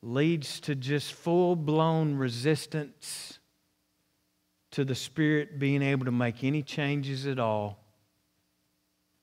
leads 0.03 0.59
to 0.59 0.75
just 0.75 1.13
full 1.13 1.55
blown 1.55 2.15
resistance 2.15 3.39
to 4.71 4.85
the 4.85 4.95
Spirit 4.95 5.57
being 5.57 5.81
able 5.81 6.05
to 6.05 6.11
make 6.11 6.43
any 6.43 6.61
changes 6.61 7.25
at 7.25 7.39
all 7.39 7.82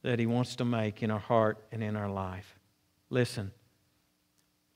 that 0.02 0.18
He 0.18 0.26
wants 0.26 0.56
to 0.56 0.64
make 0.64 1.02
in 1.02 1.10
our 1.10 1.18
heart 1.18 1.58
and 1.72 1.82
in 1.82 1.96
our 1.96 2.10
life. 2.10 2.58
Listen, 3.10 3.52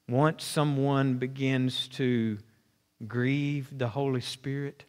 once 0.08 0.44
someone 0.44 1.14
begins 1.14 1.88
to 1.88 2.38
grieve 3.06 3.76
the 3.76 3.88
Holy 3.88 4.20
Spirit, 4.20 4.84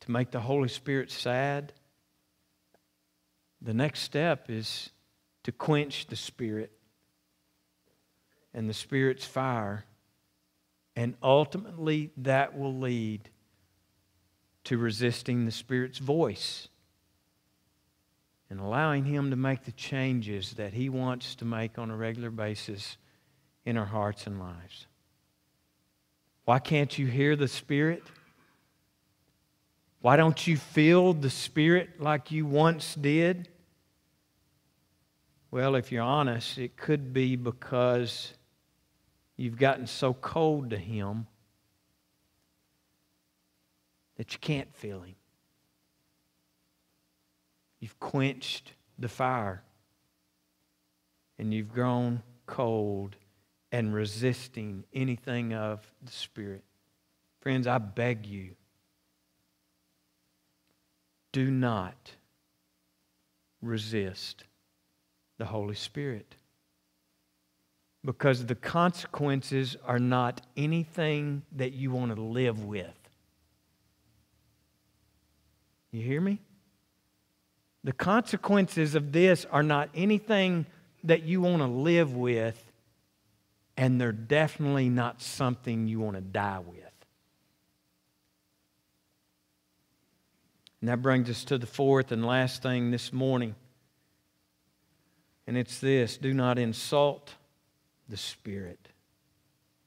to 0.00 0.10
make 0.10 0.30
the 0.30 0.40
Holy 0.40 0.68
Spirit 0.68 1.10
sad, 1.10 1.72
the 3.62 3.72
next 3.72 4.00
step 4.00 4.50
is 4.50 4.90
to 5.44 5.52
quench 5.52 6.06
the 6.06 6.16
Spirit 6.16 6.72
and 8.52 8.68
the 8.68 8.74
Spirit's 8.74 9.24
fire. 9.24 9.86
And 10.94 11.16
ultimately, 11.22 12.10
that 12.18 12.56
will 12.56 12.76
lead 12.78 13.30
to 14.64 14.76
resisting 14.78 15.44
the 15.44 15.50
Spirit's 15.50 15.98
voice 15.98 16.68
and 18.54 18.62
allowing 18.62 19.04
Him 19.04 19.30
to 19.30 19.36
make 19.36 19.64
the 19.64 19.72
changes 19.72 20.52
that 20.52 20.72
He 20.72 20.88
wants 20.88 21.34
to 21.36 21.44
make 21.44 21.76
on 21.76 21.90
a 21.90 21.96
regular 21.96 22.30
basis 22.30 22.98
in 23.64 23.76
our 23.76 23.84
hearts 23.84 24.28
and 24.28 24.38
lives. 24.38 24.86
Why 26.44 26.60
can't 26.60 26.96
you 26.96 27.08
hear 27.08 27.34
the 27.34 27.48
Spirit? 27.48 28.04
Why 30.02 30.14
don't 30.14 30.46
you 30.46 30.56
feel 30.56 31.14
the 31.14 31.30
Spirit 31.30 32.00
like 32.00 32.30
you 32.30 32.46
once 32.46 32.94
did? 32.94 33.48
Well, 35.50 35.74
if 35.74 35.90
you're 35.90 36.02
honest, 36.04 36.56
it 36.56 36.76
could 36.76 37.12
be 37.12 37.34
because 37.34 38.34
you've 39.36 39.58
gotten 39.58 39.88
so 39.88 40.14
cold 40.14 40.70
to 40.70 40.78
Him 40.78 41.26
that 44.16 44.32
you 44.32 44.38
can't 44.38 44.72
feel 44.76 45.00
Him. 45.00 45.16
You've 47.84 48.00
quenched 48.00 48.72
the 48.98 49.10
fire 49.10 49.62
and 51.38 51.52
you've 51.52 51.70
grown 51.70 52.22
cold 52.46 53.14
and 53.72 53.92
resisting 53.92 54.84
anything 54.94 55.52
of 55.52 55.86
the 56.02 56.10
Spirit. 56.10 56.64
Friends, 57.42 57.66
I 57.66 57.76
beg 57.76 58.24
you, 58.24 58.52
do 61.32 61.50
not 61.50 62.12
resist 63.60 64.44
the 65.36 65.44
Holy 65.44 65.74
Spirit. 65.74 66.36
Because 68.02 68.46
the 68.46 68.54
consequences 68.54 69.76
are 69.84 69.98
not 69.98 70.40
anything 70.56 71.42
that 71.52 71.74
you 71.74 71.90
want 71.90 72.16
to 72.16 72.22
live 72.22 72.64
with. 72.64 72.96
You 75.92 76.00
hear 76.00 76.22
me? 76.22 76.40
The 77.84 77.92
consequences 77.92 78.94
of 78.94 79.12
this 79.12 79.44
are 79.50 79.62
not 79.62 79.90
anything 79.94 80.66
that 81.04 81.22
you 81.22 81.42
want 81.42 81.58
to 81.58 81.68
live 81.68 82.16
with 82.16 82.60
and 83.76 84.00
they're 84.00 84.12
definitely 84.12 84.88
not 84.88 85.20
something 85.20 85.86
you 85.86 86.00
want 86.00 86.16
to 86.16 86.22
die 86.22 86.60
with. 86.60 86.78
And 90.80 90.88
that 90.88 91.02
brings 91.02 91.28
us 91.30 91.44
to 91.44 91.58
the 91.58 91.66
fourth 91.66 92.12
and 92.12 92.24
last 92.24 92.62
thing 92.62 92.90
this 92.90 93.12
morning. 93.12 93.54
And 95.46 95.56
it's 95.56 95.78
this 95.78 96.16
do 96.16 96.32
not 96.32 96.58
insult 96.58 97.34
the 98.08 98.16
Spirit. 98.16 98.88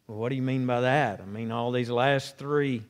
Well, 0.08 0.18
what 0.18 0.30
do 0.30 0.36
you 0.36 0.42
mean 0.42 0.66
by 0.66 0.82
that? 0.82 1.22
I 1.22 1.26
mean, 1.26 1.52
all 1.52 1.72
these 1.72 1.90
last 1.90 2.38
three 2.38 2.84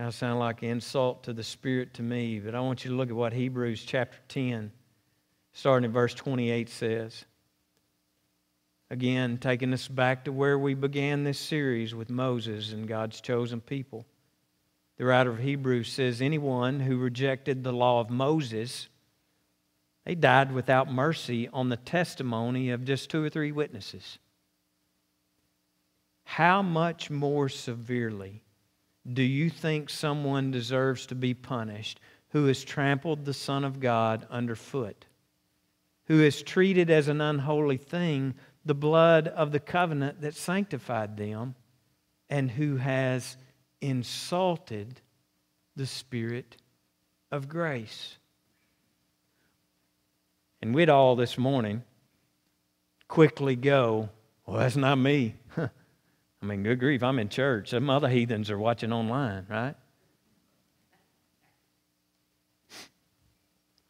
kind 0.00 0.08
of 0.08 0.14
sound 0.14 0.38
like 0.38 0.62
insult 0.62 1.24
to 1.24 1.34
the 1.34 1.44
Spirit 1.44 1.92
to 1.92 2.02
me, 2.02 2.40
but 2.40 2.54
I 2.54 2.60
want 2.60 2.86
you 2.86 2.90
to 2.90 2.96
look 2.96 3.10
at 3.10 3.14
what 3.14 3.34
Hebrews 3.34 3.84
chapter 3.84 4.16
10, 4.28 4.72
starting 5.52 5.84
in 5.84 5.92
verse 5.92 6.14
28, 6.14 6.70
says. 6.70 7.26
Again, 8.90 9.36
taking 9.36 9.74
us 9.74 9.88
back 9.88 10.24
to 10.24 10.32
where 10.32 10.58
we 10.58 10.72
began 10.72 11.22
this 11.22 11.38
series 11.38 11.94
with 11.94 12.08
Moses 12.08 12.72
and 12.72 12.88
God's 12.88 13.20
chosen 13.20 13.60
people. 13.60 14.06
The 14.96 15.04
writer 15.04 15.32
of 15.32 15.38
Hebrews 15.40 15.92
says, 15.92 16.22
Anyone 16.22 16.80
who 16.80 16.96
rejected 16.96 17.62
the 17.62 17.74
law 17.74 18.00
of 18.00 18.08
Moses, 18.08 18.88
they 20.06 20.14
died 20.14 20.50
without 20.50 20.90
mercy 20.90 21.46
on 21.52 21.68
the 21.68 21.76
testimony 21.76 22.70
of 22.70 22.86
just 22.86 23.10
two 23.10 23.22
or 23.22 23.28
three 23.28 23.52
witnesses. 23.52 24.18
How 26.24 26.62
much 26.62 27.10
more 27.10 27.50
severely 27.50 28.40
do 29.10 29.22
you 29.22 29.50
think 29.50 29.88
someone 29.88 30.50
deserves 30.50 31.06
to 31.06 31.14
be 31.14 31.34
punished 31.34 32.00
who 32.30 32.46
has 32.46 32.62
trampled 32.62 33.24
the 33.24 33.34
Son 33.34 33.64
of 33.64 33.80
God 33.80 34.26
underfoot, 34.30 35.06
who 36.04 36.20
has 36.20 36.42
treated 36.42 36.90
as 36.90 37.08
an 37.08 37.20
unholy 37.20 37.76
thing 37.76 38.34
the 38.64 38.74
blood 38.74 39.26
of 39.28 39.52
the 39.52 39.60
covenant 39.60 40.20
that 40.20 40.34
sanctified 40.34 41.16
them 41.16 41.54
and 42.28 42.50
who 42.50 42.76
has 42.76 43.36
insulted 43.80 45.00
the 45.76 45.86
Spirit 45.86 46.56
of 47.32 47.48
grace. 47.48 48.18
And 50.60 50.74
we'd 50.74 50.90
all 50.90 51.16
this 51.16 51.38
morning 51.38 51.82
quickly 53.08 53.56
go, 53.56 54.10
Well, 54.46 54.58
that's 54.58 54.76
not 54.76 54.96
me. 54.96 55.34
I 56.42 56.46
mean, 56.46 56.62
good 56.62 56.78
grief, 56.78 57.02
I'm 57.02 57.18
in 57.18 57.28
church. 57.28 57.70
Some 57.70 57.90
other 57.90 58.08
heathens 58.08 58.50
are 58.50 58.58
watching 58.58 58.92
online, 58.92 59.46
right? 59.48 59.74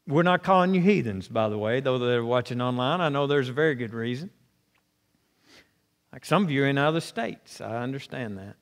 We're 0.07 0.25
not 0.25 0.43
calling 0.43 0.75
you 0.75 0.81
heathens, 0.81 1.29
by 1.29 1.49
the 1.49 1.59
way, 1.59 1.79
though 1.81 1.99
they're 1.99 2.25
watching 2.25 2.61
online. 2.61 3.01
I 3.01 3.09
know 3.09 3.29
there's 3.29 3.49
a 3.49 3.53
very 3.53 3.77
good 3.77 3.95
reason. 3.95 4.31
Like 6.13 6.25
some 6.25 6.43
of 6.43 6.51
you 6.51 6.65
are 6.65 6.67
in 6.67 6.79
other 6.79 7.01
states. 7.01 7.61
I 7.61 7.77
understand 7.77 8.39
that. 8.39 8.57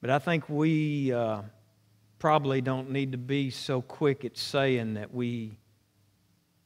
But 0.00 0.10
I 0.10 0.20
think 0.20 0.48
we 0.48 1.12
uh, 1.12 1.42
probably 2.20 2.60
don't 2.60 2.90
need 2.90 3.10
to 3.10 3.18
be 3.18 3.50
so 3.50 3.82
quick 3.82 4.24
at 4.24 4.36
saying 4.36 4.94
that 4.94 5.12
we 5.12 5.58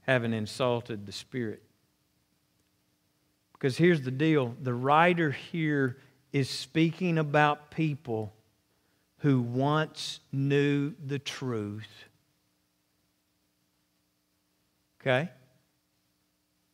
haven't 0.03 0.35
insulted 0.35 1.07
the 1.07 1.13
Spirit. 1.13 1.63
Because 3.61 3.77
here's 3.77 4.01
the 4.01 4.11
deal 4.11 4.57
the 4.63 4.75
writer 4.75 5.31
here 5.31 5.99
is 6.33 6.49
speaking 6.51 7.19
about 7.19 7.71
people 7.71 8.33
who 9.19 9.43
once 9.43 10.21
knew 10.33 10.95
the 11.07 11.19
truth. 11.19 12.07
Okay? 15.01 15.29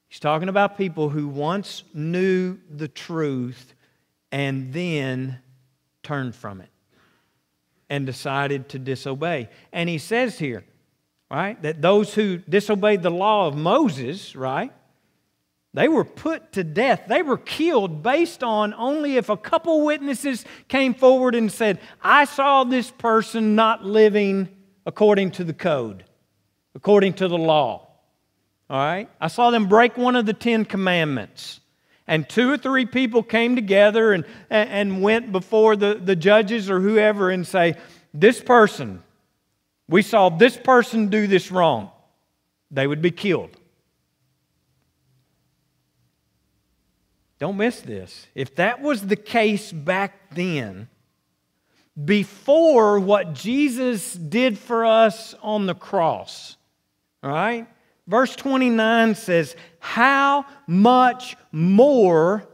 He's 0.09 0.20
talking 0.20 0.49
about 0.49 0.78
people 0.78 1.09
who 1.09 1.26
once 1.26 1.82
knew 1.93 2.59
the 2.70 2.87
truth 2.89 3.74
and 4.30 4.72
then 4.72 5.41
turned 6.05 6.37
from 6.37 6.61
it. 6.61 6.70
and 7.89 8.07
decided 8.07 8.68
to 8.70 8.78
disobey. 8.78 9.49
And 9.72 9.89
he 9.89 9.99
says 9.99 10.39
here, 10.39 10.64
right, 11.30 11.61
that 11.62 11.80
those 11.80 12.14
who 12.14 12.39
disobeyed 12.39 13.03
the 13.03 13.11
law 13.11 13.47
of 13.47 13.57
Moses, 13.57 14.34
right, 14.34 14.72
they 15.77 15.89
were 15.89 16.07
put 16.07 16.53
to 16.53 16.64
death. 16.64 17.03
They 17.07 17.20
were 17.20 17.37
killed 17.37 18.03
based 18.03 18.43
on 18.43 18.72
only 18.72 19.18
if 19.18 19.29
a 19.29 19.37
couple 19.37 19.85
witnesses 19.85 20.43
came 20.68 20.95
forward 20.95 21.35
and 21.35 21.53
said, 21.53 21.81
I 22.03 22.24
saw 22.24 22.64
this 22.64 22.91
person 22.91 23.55
not 23.55 23.85
living 23.85 24.49
according 24.87 25.33
to 25.33 25.45
the 25.45 25.53
code, 25.53 26.05
according 26.74 27.12
to 27.14 27.29
the 27.29 27.37
law. 27.37 27.89
All 28.70 28.79
right? 28.79 29.11
I 29.20 29.29
saw 29.29 29.51
them 29.51 29.66
break 29.66 29.99
one 29.99 30.16
of 30.16 30.24
the 30.24 30.33
Ten 30.33 30.64
Commandments. 30.64 31.61
And 32.07 32.27
two 32.27 32.51
or 32.51 32.57
three 32.57 32.87
people 32.87 33.22
came 33.22 33.55
together 33.55 34.14
and, 34.14 34.24
and 34.49 35.03
went 35.03 35.31
before 35.31 35.77
the, 35.77 36.01
the 36.03 36.16
judges 36.16 36.70
or 36.70 36.81
whoever 36.81 37.29
and 37.29 37.47
say, 37.47 37.74
This 38.14 38.41
person, 38.41 39.03
we 39.91 40.01
saw 40.01 40.31
this 40.31 40.57
person 40.57 41.09
do 41.09 41.27
this 41.27 41.51
wrong. 41.51 41.91
They 42.70 42.87
would 42.87 43.03
be 43.03 43.11
killed. 43.11 43.59
Don't 47.39 47.57
miss 47.57 47.80
this. 47.80 48.26
If 48.34 48.55
that 48.57 48.80
was 48.80 49.07
the 49.07 49.16
case 49.16 49.70
back 49.72 50.34
then, 50.34 50.89
before 52.03 52.99
what 52.99 53.34
Jesus 53.34 54.14
did 54.14 54.59
for 54.59 54.84
us 54.84 55.34
on 55.43 55.66
the 55.66 55.74
cross, 55.74 56.57
all 57.22 57.30
right? 57.30 57.66
Verse 58.07 58.37
29 58.37 59.14
says, 59.14 59.57
How 59.78 60.47
much 60.66 61.37
more 61.53 62.47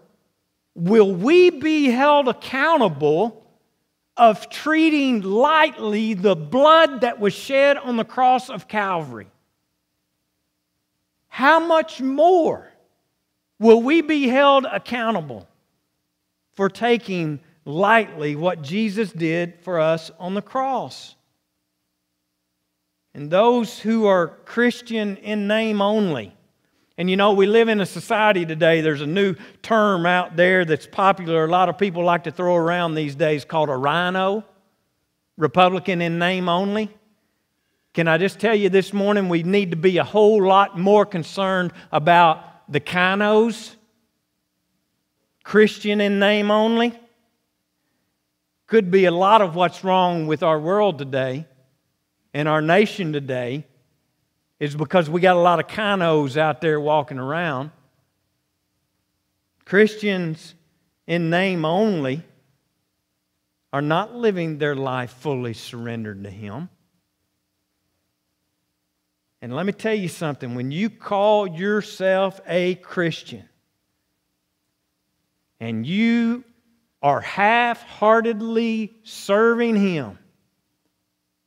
will 0.74 1.14
we 1.14 1.50
be 1.50 1.90
held 1.90 2.28
accountable 2.28 3.38
of 4.16 4.48
treating 4.48 5.20
lightly 5.20 6.14
the 6.14 6.36
blood 6.36 7.02
that 7.02 7.20
was 7.20 7.34
shed 7.34 7.76
on 7.76 7.96
the 7.96 8.04
cross 8.04 8.48
of 8.48 8.68
Calvary? 8.68 9.28
How 11.28 11.60
much 11.60 12.00
more 12.00 12.71
will 13.62 13.80
we 13.80 14.02
be 14.02 14.28
held 14.28 14.66
accountable 14.66 15.48
for 16.54 16.68
taking 16.68 17.40
lightly 17.64 18.36
what 18.36 18.60
Jesus 18.60 19.12
did 19.12 19.54
for 19.60 19.80
us 19.80 20.10
on 20.18 20.34
the 20.34 20.42
cross? 20.42 21.14
and 23.14 23.30
those 23.30 23.78
who 23.78 24.06
are 24.06 24.28
Christian 24.44 25.16
in 25.18 25.46
name 25.46 25.82
only. 25.82 26.34
And 26.98 27.10
you 27.10 27.16
know, 27.16 27.32
we 27.32 27.46
live 27.46 27.68
in 27.68 27.80
a 27.80 27.86
society 27.86 28.46
today, 28.46 28.80
there's 28.80 29.00
a 29.00 29.06
new 29.06 29.34
term 29.62 30.06
out 30.06 30.36
there 30.36 30.64
that's 30.64 30.86
popular. 30.86 31.44
A 31.44 31.48
lot 31.48 31.68
of 31.68 31.78
people 31.78 32.04
like 32.04 32.24
to 32.24 32.30
throw 32.30 32.54
around 32.54 32.94
these 32.94 33.14
days 33.14 33.44
called 33.44 33.68
a 33.68 33.76
RINO, 33.76 34.44
Republican 35.36 36.00
in 36.00 36.18
name 36.18 36.48
only. 36.48 36.90
Can 37.94 38.08
I 38.08 38.18
just 38.18 38.38
tell 38.38 38.54
you 38.54 38.68
this 38.68 38.92
morning, 38.92 39.28
we 39.28 39.42
need 39.42 39.70
to 39.70 39.76
be 39.76 39.98
a 39.98 40.04
whole 40.04 40.42
lot 40.42 40.78
more 40.78 41.04
concerned 41.04 41.72
about 41.90 42.44
the 42.68 42.80
KINOs, 42.80 43.74
Christian 45.44 46.00
in 46.00 46.18
name 46.18 46.50
only. 46.50 46.98
Could 48.66 48.90
be 48.90 49.04
a 49.04 49.10
lot 49.10 49.42
of 49.42 49.54
what's 49.54 49.84
wrong 49.84 50.26
with 50.26 50.42
our 50.42 50.58
world 50.58 50.98
today 50.98 51.46
and 52.32 52.48
our 52.48 52.62
nation 52.62 53.12
today 53.12 53.66
is 54.58 54.74
because 54.74 55.10
we 55.10 55.20
got 55.20 55.36
a 55.36 55.40
lot 55.40 55.60
of 55.60 55.66
KINOs 55.66 56.36
out 56.36 56.60
there 56.60 56.80
walking 56.80 57.18
around. 57.18 57.70
Christians 59.64 60.54
in 61.06 61.30
name 61.30 61.64
only 61.64 62.22
are 63.72 63.82
not 63.82 64.14
living 64.14 64.58
their 64.58 64.76
life 64.76 65.12
fully 65.12 65.54
surrendered 65.54 66.24
to 66.24 66.30
Him. 66.30 66.68
And 69.42 69.54
let 69.54 69.66
me 69.66 69.72
tell 69.72 69.94
you 69.94 70.08
something 70.08 70.54
when 70.54 70.70
you 70.70 70.88
call 70.88 71.48
yourself 71.48 72.40
a 72.46 72.76
Christian 72.76 73.48
and 75.58 75.84
you 75.84 76.44
are 77.02 77.20
half 77.20 77.82
heartedly 77.82 78.94
serving 79.02 79.74
Him, 79.74 80.18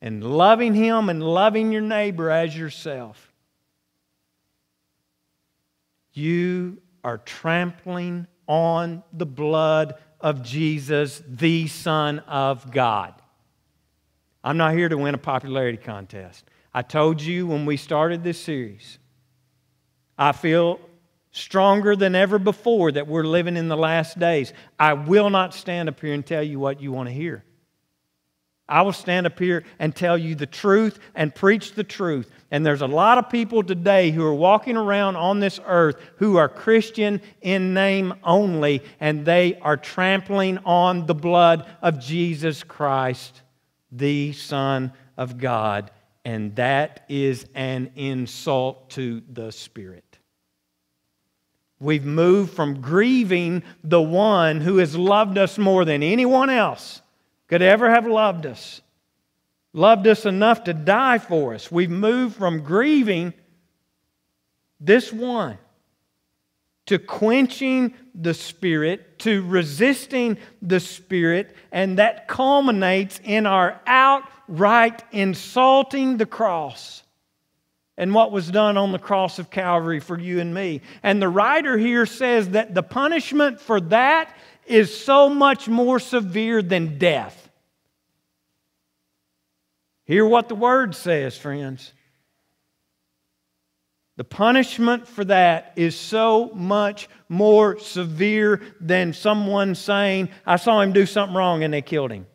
and 0.02 0.22
loving 0.22 0.74
Him 0.74 1.08
and 1.08 1.22
loving 1.22 1.72
your 1.72 1.80
neighbor 1.80 2.30
as 2.30 2.54
yourself, 2.54 3.32
you 6.12 6.82
are 7.02 7.18
trampling 7.18 8.26
on 8.46 9.02
the 9.14 9.26
blood 9.26 9.94
of 10.20 10.42
Jesus, 10.42 11.22
the 11.26 11.66
Son 11.68 12.18
of 12.20 12.70
God. 12.70 13.14
I'm 14.44 14.58
not 14.58 14.74
here 14.74 14.90
to 14.90 14.98
win 14.98 15.14
a 15.14 15.18
popularity 15.18 15.78
contest. 15.78 16.44
I 16.76 16.82
told 16.82 17.22
you 17.22 17.46
when 17.46 17.64
we 17.64 17.78
started 17.78 18.22
this 18.22 18.38
series, 18.38 18.98
I 20.18 20.32
feel 20.32 20.78
stronger 21.30 21.96
than 21.96 22.14
ever 22.14 22.38
before 22.38 22.92
that 22.92 23.06
we're 23.06 23.24
living 23.24 23.56
in 23.56 23.68
the 23.68 23.78
last 23.78 24.18
days. 24.18 24.52
I 24.78 24.92
will 24.92 25.30
not 25.30 25.54
stand 25.54 25.88
up 25.88 25.98
here 25.98 26.12
and 26.12 26.24
tell 26.24 26.42
you 26.42 26.58
what 26.58 26.82
you 26.82 26.92
want 26.92 27.08
to 27.08 27.14
hear. 27.14 27.42
I 28.68 28.82
will 28.82 28.92
stand 28.92 29.26
up 29.26 29.38
here 29.38 29.64
and 29.78 29.96
tell 29.96 30.18
you 30.18 30.34
the 30.34 30.44
truth 30.44 30.98
and 31.14 31.34
preach 31.34 31.72
the 31.72 31.82
truth. 31.82 32.30
And 32.50 32.66
there's 32.66 32.82
a 32.82 32.86
lot 32.86 33.16
of 33.16 33.30
people 33.30 33.62
today 33.62 34.10
who 34.10 34.26
are 34.26 34.34
walking 34.34 34.76
around 34.76 35.16
on 35.16 35.40
this 35.40 35.58
earth 35.64 35.96
who 36.16 36.36
are 36.36 36.46
Christian 36.46 37.22
in 37.40 37.72
name 37.72 38.12
only, 38.22 38.82
and 39.00 39.24
they 39.24 39.58
are 39.60 39.78
trampling 39.78 40.58
on 40.66 41.06
the 41.06 41.14
blood 41.14 41.66
of 41.80 41.98
Jesus 41.98 42.62
Christ, 42.62 43.40
the 43.90 44.34
Son 44.34 44.92
of 45.16 45.38
God. 45.38 45.90
And 46.26 46.56
that 46.56 47.04
is 47.08 47.46
an 47.54 47.92
insult 47.94 48.90
to 48.90 49.22
the 49.32 49.52
Spirit. 49.52 50.18
We've 51.78 52.04
moved 52.04 52.52
from 52.52 52.80
grieving 52.80 53.62
the 53.84 54.02
one 54.02 54.60
who 54.60 54.78
has 54.78 54.96
loved 54.96 55.38
us 55.38 55.56
more 55.56 55.84
than 55.84 56.02
anyone 56.02 56.50
else 56.50 57.00
could 57.46 57.62
ever 57.62 57.88
have 57.90 58.08
loved 58.08 58.44
us, 58.44 58.80
loved 59.72 60.08
us 60.08 60.26
enough 60.26 60.64
to 60.64 60.74
die 60.74 61.18
for 61.18 61.54
us. 61.54 61.70
We've 61.70 61.88
moved 61.88 62.34
from 62.34 62.64
grieving 62.64 63.32
this 64.80 65.12
one 65.12 65.58
to 66.86 66.98
quenching 66.98 67.94
the 68.20 68.34
Spirit, 68.34 69.18
to 69.20 69.44
resisting 69.46 70.38
the 70.62 70.80
Spirit, 70.80 71.54
and 71.70 71.98
that 71.98 72.28
culminates 72.28 73.20
in 73.24 73.46
our 73.46 73.80
outright 73.86 75.02
insulting 75.12 76.16
the 76.16 76.26
cross 76.26 77.02
and 77.98 78.14
what 78.14 78.32
was 78.32 78.50
done 78.50 78.76
on 78.76 78.92
the 78.92 78.98
cross 78.98 79.38
of 79.38 79.50
Calvary 79.50 80.00
for 80.00 80.18
you 80.18 80.40
and 80.40 80.52
me. 80.52 80.82
And 81.02 81.20
the 81.20 81.28
writer 81.28 81.78
here 81.78 82.06
says 82.06 82.50
that 82.50 82.74
the 82.74 82.82
punishment 82.82 83.60
for 83.60 83.80
that 83.80 84.34
is 84.66 84.96
so 84.96 85.28
much 85.28 85.68
more 85.68 85.98
severe 85.98 86.60
than 86.62 86.98
death. 86.98 87.48
Hear 90.04 90.26
what 90.26 90.48
the 90.48 90.54
word 90.54 90.94
says, 90.94 91.36
friends. 91.36 91.92
The 94.16 94.24
punishment 94.24 95.06
for 95.06 95.24
that 95.26 95.74
is 95.76 95.94
so 95.94 96.50
much 96.54 97.08
more 97.28 97.78
severe 97.78 98.62
than 98.80 99.12
someone 99.12 99.74
saying, 99.74 100.30
I 100.46 100.56
saw 100.56 100.80
him 100.80 100.92
do 100.92 101.04
something 101.04 101.36
wrong 101.36 101.62
and 101.62 101.74
they 101.74 101.82
killed 101.82 102.12
him. 102.12 102.26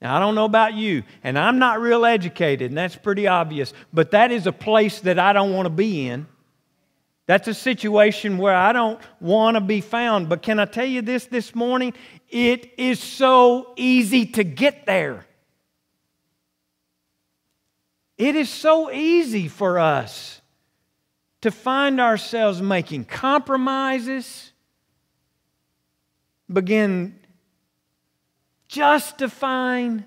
Now, 0.00 0.16
I 0.16 0.20
don't 0.20 0.36
know 0.36 0.44
about 0.44 0.74
you, 0.74 1.02
and 1.24 1.36
I'm 1.36 1.58
not 1.58 1.80
real 1.80 2.04
educated, 2.04 2.70
and 2.70 2.78
that's 2.78 2.94
pretty 2.94 3.26
obvious, 3.26 3.72
but 3.92 4.12
that 4.12 4.30
is 4.30 4.46
a 4.46 4.52
place 4.52 5.00
that 5.00 5.18
I 5.18 5.32
don't 5.32 5.52
want 5.52 5.66
to 5.66 5.70
be 5.70 6.06
in. 6.06 6.28
That's 7.26 7.48
a 7.48 7.54
situation 7.54 8.38
where 8.38 8.54
I 8.54 8.72
don't 8.72 9.00
want 9.20 9.56
to 9.56 9.60
be 9.60 9.80
found. 9.80 10.28
But 10.28 10.40
can 10.40 10.58
I 10.58 10.64
tell 10.64 10.86
you 10.86 11.02
this 11.02 11.26
this 11.26 11.54
morning? 11.54 11.92
It 12.30 12.72
is 12.78 13.00
so 13.00 13.74
easy 13.76 14.24
to 14.26 14.44
get 14.44 14.86
there. 14.86 15.26
It 18.18 18.36
is 18.36 18.50
so 18.50 18.90
easy 18.90 19.48
for 19.48 19.78
us 19.78 20.42
to 21.40 21.50
find 21.50 22.00
ourselves 22.00 22.60
making 22.60 23.04
compromises, 23.06 24.52
begin 26.52 27.18
justifying 28.66 30.04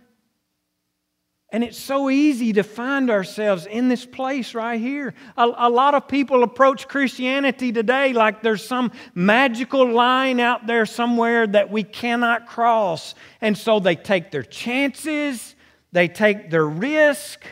and 1.54 1.66
it's 1.66 1.78
so 1.78 2.10
easy 2.10 2.54
to 2.54 2.64
find 2.64 3.10
ourselves 3.10 3.66
in 3.66 3.90
this 3.90 4.06
place 4.06 4.56
right 4.56 4.80
here. 4.80 5.14
A, 5.36 5.52
a, 5.58 5.70
lot 5.70 5.96
of 5.96 6.08
people 6.08 6.44
approach 6.44 6.88
Christianity 6.88 7.74
today 7.74 8.14
like 8.14 8.42
there's 8.42 8.64
some 8.64 8.94
magical 9.14 9.92
line 9.92 10.40
out 10.40 10.66
there 10.66 10.86
somewhere 10.86 11.46
that 11.46 11.70
we 11.70 11.84
cannot 11.84 12.48
cross. 12.48 13.16
And 13.42 13.58
so 13.58 13.82
they 13.82 13.98
take 13.98 14.32
their 14.32 14.44
chances, 14.44 15.56
they 15.92 16.08
take 16.08 16.50
their 16.50 16.66
risk 16.66 17.44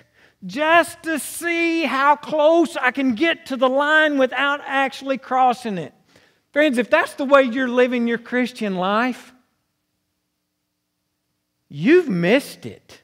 just 0.46 1.04
to 1.04 1.20
see 1.20 1.84
how 1.84 2.16
close 2.16 2.78
I 2.78 2.92
can 2.92 3.16
get 3.16 3.48
to 3.48 3.58
the 3.58 3.70
line 3.70 4.18
without 4.18 4.62
actually 4.66 5.18
crossing 5.18 5.78
it. 5.78 5.94
Friends, 6.54 6.78
if 6.78 6.90
that's 6.90 7.14
the 7.14 7.26
way 7.26 7.44
you're 7.44 7.68
living 7.68 8.08
your 8.08 8.18
Christian 8.18 8.76
life, 8.76 9.34
you've 11.68 12.10
missed 12.10 12.66
it. 12.66 13.02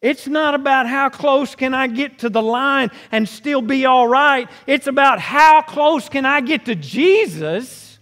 It's 0.00 0.28
not 0.28 0.54
about 0.54 0.86
how 0.86 1.08
close 1.08 1.54
can 1.54 1.74
I 1.74 1.88
get 1.88 2.20
to 2.20 2.28
the 2.28 2.42
line 2.42 2.90
and 3.10 3.28
still 3.28 3.62
be 3.62 3.86
all 3.86 4.06
right. 4.06 4.48
It's 4.66 4.86
about 4.86 5.18
how 5.18 5.62
close 5.62 6.08
can 6.08 6.24
I 6.24 6.40
get 6.40 6.66
to 6.66 6.74
Jesus 6.74 7.98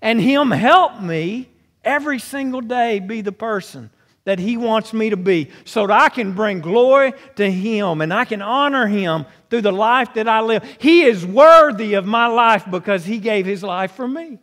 and 0.00 0.20
Him 0.20 0.50
help 0.50 1.00
me 1.00 1.48
every 1.84 2.18
single 2.18 2.60
day 2.60 2.98
be 2.98 3.20
the 3.20 3.32
person 3.32 3.90
that 4.24 4.38
He 4.38 4.56
wants 4.56 4.92
me 4.92 5.10
to 5.10 5.16
be 5.16 5.50
so 5.64 5.86
that 5.86 6.00
I 6.00 6.08
can 6.08 6.32
bring 6.32 6.60
glory 6.60 7.12
to 7.36 7.50
Him 7.50 8.00
and 8.00 8.12
I 8.12 8.24
can 8.24 8.42
honor 8.42 8.86
Him 8.86 9.26
through 9.50 9.62
the 9.62 9.72
life 9.72 10.14
that 10.14 10.28
I 10.28 10.40
live. 10.40 10.64
He 10.78 11.02
is 11.02 11.26
worthy 11.26 11.94
of 11.94 12.06
my 12.06 12.26
life 12.26 12.64
because 12.70 13.04
He 13.04 13.18
gave 13.18 13.46
His 13.46 13.62
life 13.62 13.92
for 13.92 14.06
me. 14.06 14.38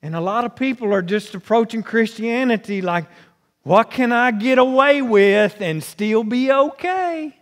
And 0.00 0.14
a 0.14 0.20
lot 0.20 0.44
of 0.44 0.54
people 0.54 0.92
are 0.94 1.02
just 1.02 1.34
approaching 1.34 1.82
Christianity 1.82 2.80
like, 2.80 3.06
what 3.62 3.90
can 3.90 4.12
I 4.12 4.30
get 4.30 4.58
away 4.58 5.02
with 5.02 5.60
and 5.60 5.82
still 5.82 6.24
be 6.24 6.50
okay? 6.50 7.37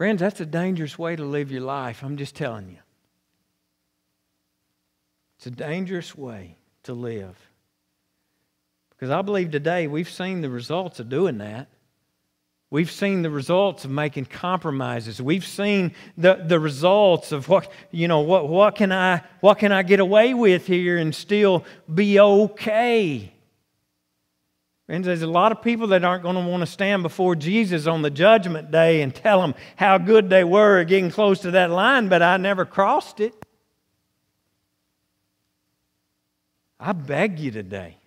Friends, 0.00 0.20
that's 0.20 0.40
a 0.40 0.46
dangerous 0.46 0.98
way 0.98 1.14
to 1.14 1.24
live 1.26 1.52
your 1.52 1.60
life. 1.60 2.02
I'm 2.02 2.16
just 2.16 2.34
telling 2.34 2.70
you. 2.70 2.78
It's 5.36 5.46
a 5.46 5.50
dangerous 5.50 6.16
way 6.16 6.56
to 6.84 6.94
live. 6.94 7.36
Because 8.88 9.10
I 9.10 9.20
believe 9.20 9.50
today 9.50 9.88
we've 9.88 10.08
seen 10.08 10.40
the 10.40 10.48
results 10.48 11.00
of 11.00 11.10
doing 11.10 11.36
that. 11.36 11.68
We've 12.70 12.90
seen 12.90 13.20
the 13.20 13.28
results 13.28 13.84
of 13.84 13.90
making 13.90 14.24
compromises. 14.24 15.20
We've 15.20 15.46
seen 15.46 15.92
the, 16.16 16.42
the 16.46 16.58
results 16.58 17.30
of 17.30 17.50
what, 17.50 17.70
you 17.90 18.08
know, 18.08 18.20
what, 18.20 18.48
what, 18.48 18.76
can 18.76 18.92
I, 18.92 19.20
what 19.40 19.58
can 19.58 19.70
I 19.70 19.82
get 19.82 20.00
away 20.00 20.32
with 20.32 20.66
here 20.66 20.96
and 20.96 21.14
still 21.14 21.62
be 21.92 22.18
okay? 22.18 23.34
Friends, 24.90 25.06
there's 25.06 25.22
a 25.22 25.28
lot 25.28 25.52
of 25.52 25.62
people 25.62 25.86
that 25.86 26.02
aren't 26.02 26.24
going 26.24 26.34
to 26.34 26.40
want 26.40 26.62
to 26.62 26.66
stand 26.66 27.04
before 27.04 27.36
Jesus 27.36 27.86
on 27.86 28.02
the 28.02 28.10
judgment 28.10 28.72
day 28.72 29.02
and 29.02 29.14
tell 29.14 29.40
him 29.40 29.54
how 29.76 29.98
good 29.98 30.28
they 30.28 30.42
were 30.42 30.82
getting 30.82 31.12
close 31.12 31.38
to 31.42 31.52
that 31.52 31.70
line, 31.70 32.08
but 32.08 32.22
I 32.22 32.38
never 32.38 32.64
crossed 32.64 33.20
it. 33.20 33.32
I 36.80 36.90
beg 36.90 37.38
you 37.38 37.52
today. 37.52 37.98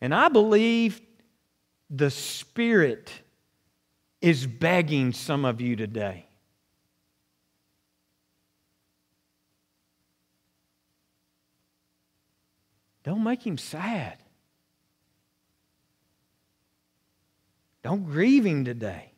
And 0.00 0.12
I 0.12 0.30
believe 0.30 1.00
the 1.90 2.10
Spirit 2.10 3.12
is 4.20 4.48
begging 4.48 5.12
some 5.12 5.44
of 5.44 5.60
you 5.60 5.76
today. 5.76 6.26
Don't 13.04 13.22
make 13.22 13.46
him 13.46 13.58
sad. 13.58 14.18
Don't 17.86 18.04
grieve 18.04 18.44
him 18.44 18.64
today. 18.64 19.12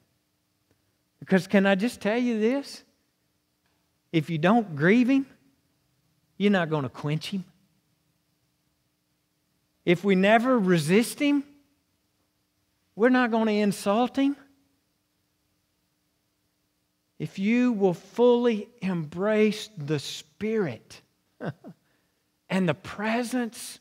Because 1.20 1.46
can 1.46 1.64
I 1.64 1.74
just 1.74 2.02
tell 2.02 2.18
you 2.18 2.38
this? 2.38 2.84
If 4.12 4.28
you 4.28 4.36
don't 4.36 4.76
grieve 4.76 5.08
him, 5.08 5.24
you're 6.36 6.52
not 6.52 6.68
going 6.68 6.82
to 6.82 6.90
quench 6.90 7.30
him. 7.30 7.46
If 9.86 10.04
we 10.04 10.16
never 10.16 10.58
resist 10.58 11.18
him, 11.18 11.44
we're 12.94 13.08
not 13.08 13.30
going 13.30 13.46
to 13.46 13.54
insult 13.54 14.16
him. 14.16 14.36
If 17.18 17.38
you 17.38 17.72
will 17.72 17.94
fully 17.94 18.68
embrace 18.82 19.70
the 19.78 19.98
Spirit 19.98 21.00
and 22.50 22.68
the 22.68 22.74
presence 22.74 23.78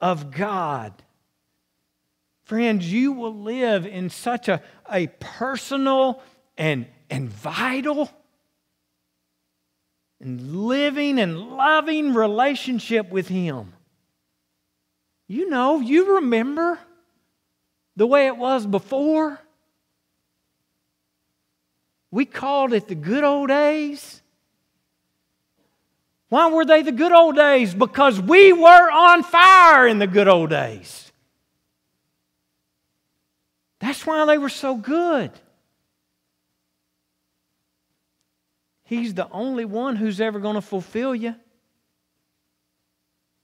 of 0.00 0.30
God, 0.30 0.92
friends, 2.50 2.92
you 2.92 3.12
will 3.12 3.42
live 3.42 3.86
in 3.86 4.10
such 4.10 4.48
a, 4.48 4.60
a 4.90 5.06
personal 5.20 6.20
and, 6.58 6.84
and 7.08 7.28
vital 7.28 8.10
and 10.20 10.56
living 10.66 11.20
and 11.20 11.38
loving 11.38 12.12
relationship 12.12 13.08
with 13.08 13.28
Him. 13.28 13.72
You 15.28 15.48
know, 15.48 15.78
you 15.78 16.16
remember 16.16 16.76
the 17.94 18.08
way 18.08 18.26
it 18.26 18.36
was 18.36 18.66
before. 18.66 19.40
We 22.10 22.24
called 22.24 22.72
it 22.72 22.88
the 22.88 22.96
good 22.96 23.22
old 23.22 23.46
days. 23.46 24.22
Why 26.30 26.50
were 26.50 26.64
they 26.64 26.82
the 26.82 26.90
good 26.90 27.12
old 27.12 27.36
days? 27.36 27.74
Because 27.74 28.20
we 28.20 28.52
were 28.52 28.90
on 28.90 29.22
fire 29.22 29.86
in 29.86 30.00
the 30.00 30.08
good 30.08 30.26
old 30.26 30.50
days. 30.50 31.09
That's 33.80 34.06
why 34.06 34.24
they 34.26 34.38
were 34.38 34.48
so 34.48 34.76
good. 34.76 35.32
He's 38.84 39.14
the 39.14 39.28
only 39.30 39.64
one 39.64 39.96
who's 39.96 40.20
ever 40.20 40.38
going 40.38 40.56
to 40.56 40.60
fulfill 40.60 41.14
you. 41.14 41.34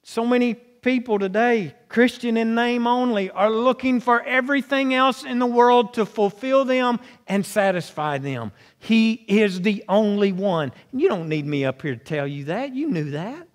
So 0.03 0.24
many 0.24 0.55
people 0.55 1.18
today, 1.18 1.74
Christian 1.89 2.37
in 2.37 2.55
name 2.55 2.87
only, 2.87 3.30
are 3.30 3.51
looking 3.51 3.99
for 4.01 4.22
everything 4.22 4.95
else 4.95 5.24
in 5.24 5.39
the 5.39 5.47
world 5.47 5.95
to 5.95 6.07
fulfill 6.07 6.64
them 6.64 7.01
and 7.26 7.45
satisfy 7.45 8.18
them. 8.18 8.53
He 8.78 9.12
is 9.12 9.62
the 9.62 9.84
only 9.89 10.32
one. 10.32 10.72
You 10.93 11.09
don't 11.09 11.28
need 11.28 11.47
me 11.47 11.64
up 11.64 11.82
here 11.82 11.97
to 11.97 12.05
tell 12.05 12.26
you 12.26 12.45
that. 12.45 12.74
You 12.74 12.89
knew 12.89 13.11
that. 13.12 13.49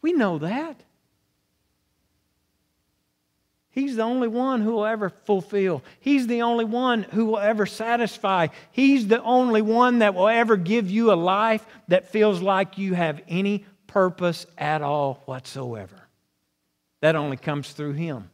We 0.00 0.12
know 0.12 0.38
that. 0.38 0.82
He's 3.76 3.96
the 3.96 4.04
only 4.04 4.26
one 4.26 4.62
who 4.62 4.72
will 4.72 4.86
ever 4.86 5.10
fulfill. 5.10 5.84
He's 6.00 6.26
the 6.26 6.40
only 6.40 6.64
one 6.64 7.02
who 7.02 7.26
will 7.26 7.38
ever 7.38 7.66
satisfy. 7.66 8.46
He's 8.72 9.06
the 9.06 9.22
only 9.22 9.60
one 9.60 9.98
that 9.98 10.14
will 10.14 10.28
ever 10.28 10.56
give 10.56 10.90
you 10.90 11.12
a 11.12 11.14
life 11.14 11.64
that 11.88 12.08
feels 12.08 12.40
like 12.40 12.78
you 12.78 12.94
have 12.94 13.20
any 13.28 13.66
purpose 13.86 14.46
at 14.56 14.80
all 14.80 15.20
whatsoever. 15.26 16.08
That 17.02 17.16
only 17.16 17.36
comes 17.36 17.72
through 17.72 17.92
Him. 17.92 18.30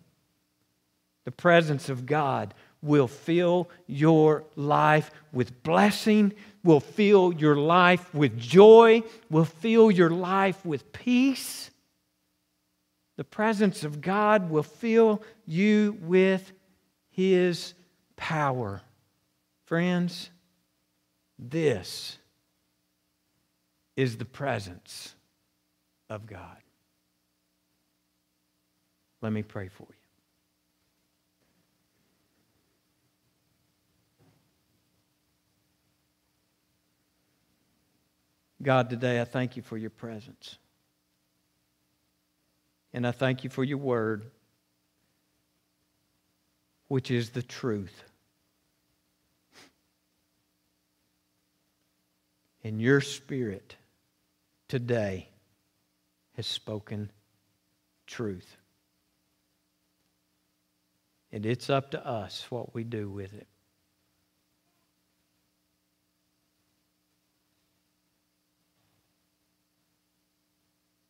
The 1.24 1.32
presence 1.32 1.88
of 1.88 2.06
God 2.06 2.54
will 2.80 3.08
fill 3.08 3.68
your 3.88 4.44
life 4.54 5.10
with 5.32 5.64
blessing, 5.64 6.34
will 6.62 6.78
fill 6.78 7.32
your 7.32 7.56
life 7.56 8.14
with 8.14 8.38
joy, 8.38 9.02
will 9.28 9.44
fill 9.44 9.90
your 9.90 10.10
life 10.10 10.64
with 10.64 10.92
peace. 10.92 11.71
The 13.16 13.24
presence 13.24 13.84
of 13.84 14.00
God 14.00 14.50
will 14.50 14.62
fill 14.62 15.22
you 15.46 15.98
with 16.00 16.52
His 17.10 17.74
power. 18.16 18.82
Friends, 19.66 20.30
this 21.38 22.18
is 23.96 24.16
the 24.16 24.24
presence 24.24 25.14
of 26.08 26.26
God. 26.26 26.56
Let 29.20 29.32
me 29.32 29.42
pray 29.42 29.68
for 29.68 29.86
you. 29.88 29.94
God, 38.62 38.88
today 38.88 39.20
I 39.20 39.24
thank 39.24 39.56
you 39.56 39.62
for 39.62 39.76
your 39.76 39.90
presence. 39.90 40.58
And 42.92 43.06
I 43.06 43.12
thank 43.12 43.44
you 43.44 43.50
for 43.50 43.64
your 43.64 43.78
word, 43.78 44.30
which 46.88 47.10
is 47.10 47.30
the 47.30 47.42
truth. 47.42 48.04
And 52.64 52.80
your 52.80 53.00
spirit 53.00 53.76
today 54.68 55.28
has 56.36 56.46
spoken 56.46 57.10
truth. 58.06 58.56
And 61.32 61.46
it's 61.46 61.70
up 61.70 61.92
to 61.92 62.06
us 62.06 62.46
what 62.50 62.74
we 62.74 62.84
do 62.84 63.08
with 63.08 63.32
it. 63.32 63.46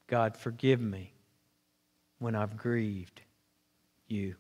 God, 0.07 0.37
forgive 0.37 0.81
me 0.81 1.12
when 2.23 2.37
I've 2.37 2.57
grieved 2.57 3.21
you. 4.07 4.37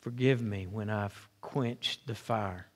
Forgive 0.00 0.42
me 0.42 0.66
when 0.66 0.90
I've 0.90 1.28
quenched 1.40 2.06
the 2.06 2.14
fire. 2.14 2.66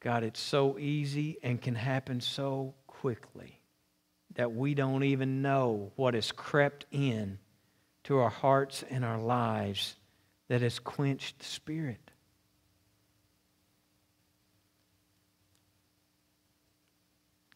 God, 0.00 0.24
it's 0.24 0.40
so 0.40 0.78
easy 0.78 1.36
and 1.42 1.60
can 1.60 1.74
happen 1.74 2.22
so 2.22 2.74
quickly 2.86 3.60
that 4.34 4.52
we 4.52 4.74
don't 4.74 5.04
even 5.04 5.42
know 5.42 5.92
what 5.96 6.14
has 6.14 6.32
crept 6.32 6.86
in 6.90 7.38
to 8.10 8.18
our 8.18 8.28
hearts 8.28 8.82
and 8.90 9.04
our 9.04 9.20
lives 9.20 9.94
that 10.48 10.62
has 10.62 10.80
quenched 10.80 11.38
the 11.38 11.44
Spirit. 11.44 12.10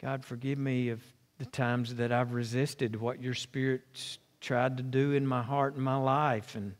God, 0.01 0.23
forgive 0.23 0.57
me 0.57 0.87
of 0.87 1.03
the 1.39 1.45
times 1.45 1.95
that 1.95 2.13
I've 2.13 2.31
resisted 2.31 2.95
what 2.95 3.21
your 3.21 3.33
Spirit's 3.33 4.17
tried 4.39 4.77
to 4.77 4.83
do 4.83 5.11
in 5.11 5.27
my 5.27 5.41
heart 5.41 5.75
and 5.75 5.83
my 5.83 5.97
life, 5.97 6.55
and 6.55 6.75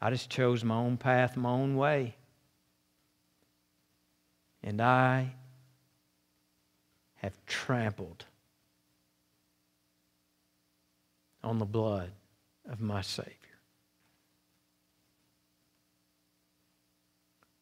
I 0.00 0.08
just 0.08 0.30
chose 0.30 0.64
my 0.64 0.76
own 0.76 0.96
path, 0.96 1.36
my 1.36 1.50
own 1.50 1.76
way. 1.76 2.16
And 4.62 4.80
I 4.80 5.34
have 7.16 7.36
trampled 7.44 8.24
on 11.44 11.58
the 11.58 11.66
blood 11.66 12.12
of 12.70 12.80
my 12.80 13.02
Savior. 13.02 13.34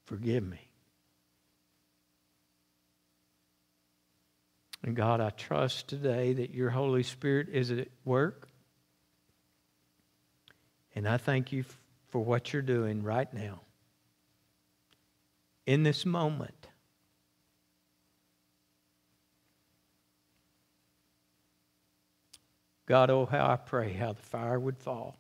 Forgive 0.04 0.44
me. 0.44 0.60
And 4.82 4.94
God, 4.94 5.20
I 5.20 5.30
trust 5.30 5.88
today 5.88 6.34
that 6.34 6.54
your 6.54 6.70
Holy 6.70 7.02
Spirit 7.02 7.48
is 7.50 7.70
at 7.70 7.88
work. 8.04 8.48
And 10.94 11.08
I 11.08 11.16
thank 11.16 11.52
you 11.52 11.64
for 12.10 12.24
what 12.24 12.52
you're 12.52 12.62
doing 12.62 13.02
right 13.02 13.32
now. 13.34 13.60
In 15.66 15.82
this 15.82 16.06
moment. 16.06 16.67
God, 22.88 23.10
oh, 23.10 23.26
how 23.26 23.46
I 23.46 23.56
pray 23.56 23.92
how 23.92 24.14
the 24.14 24.22
fire 24.22 24.58
would 24.58 24.78
fall 24.78 25.14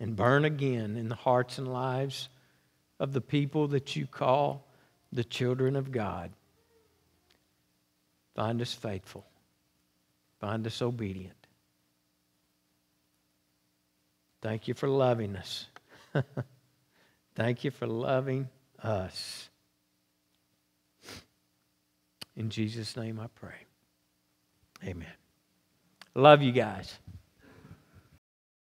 and 0.00 0.16
burn 0.16 0.44
again 0.44 0.96
in 0.96 1.08
the 1.08 1.14
hearts 1.14 1.56
and 1.56 1.72
lives 1.72 2.28
of 2.98 3.12
the 3.12 3.20
people 3.20 3.68
that 3.68 3.94
you 3.94 4.08
call 4.08 4.66
the 5.12 5.22
children 5.22 5.76
of 5.76 5.92
God. 5.92 6.32
Find 8.34 8.60
us 8.60 8.74
faithful, 8.74 9.24
find 10.40 10.66
us 10.66 10.82
obedient. 10.82 11.36
Thank 14.40 14.66
you 14.66 14.74
for 14.74 14.88
loving 14.88 15.36
us. 15.36 15.66
Thank 17.36 17.62
you 17.62 17.70
for 17.70 17.86
loving 17.86 18.48
us. 18.82 19.48
In 22.34 22.50
Jesus' 22.50 22.96
name 22.96 23.20
I 23.20 23.28
pray. 23.28 23.54
Amen. 24.84 25.21
Love 26.14 26.42
you 26.42 26.52
guys. 26.52 26.98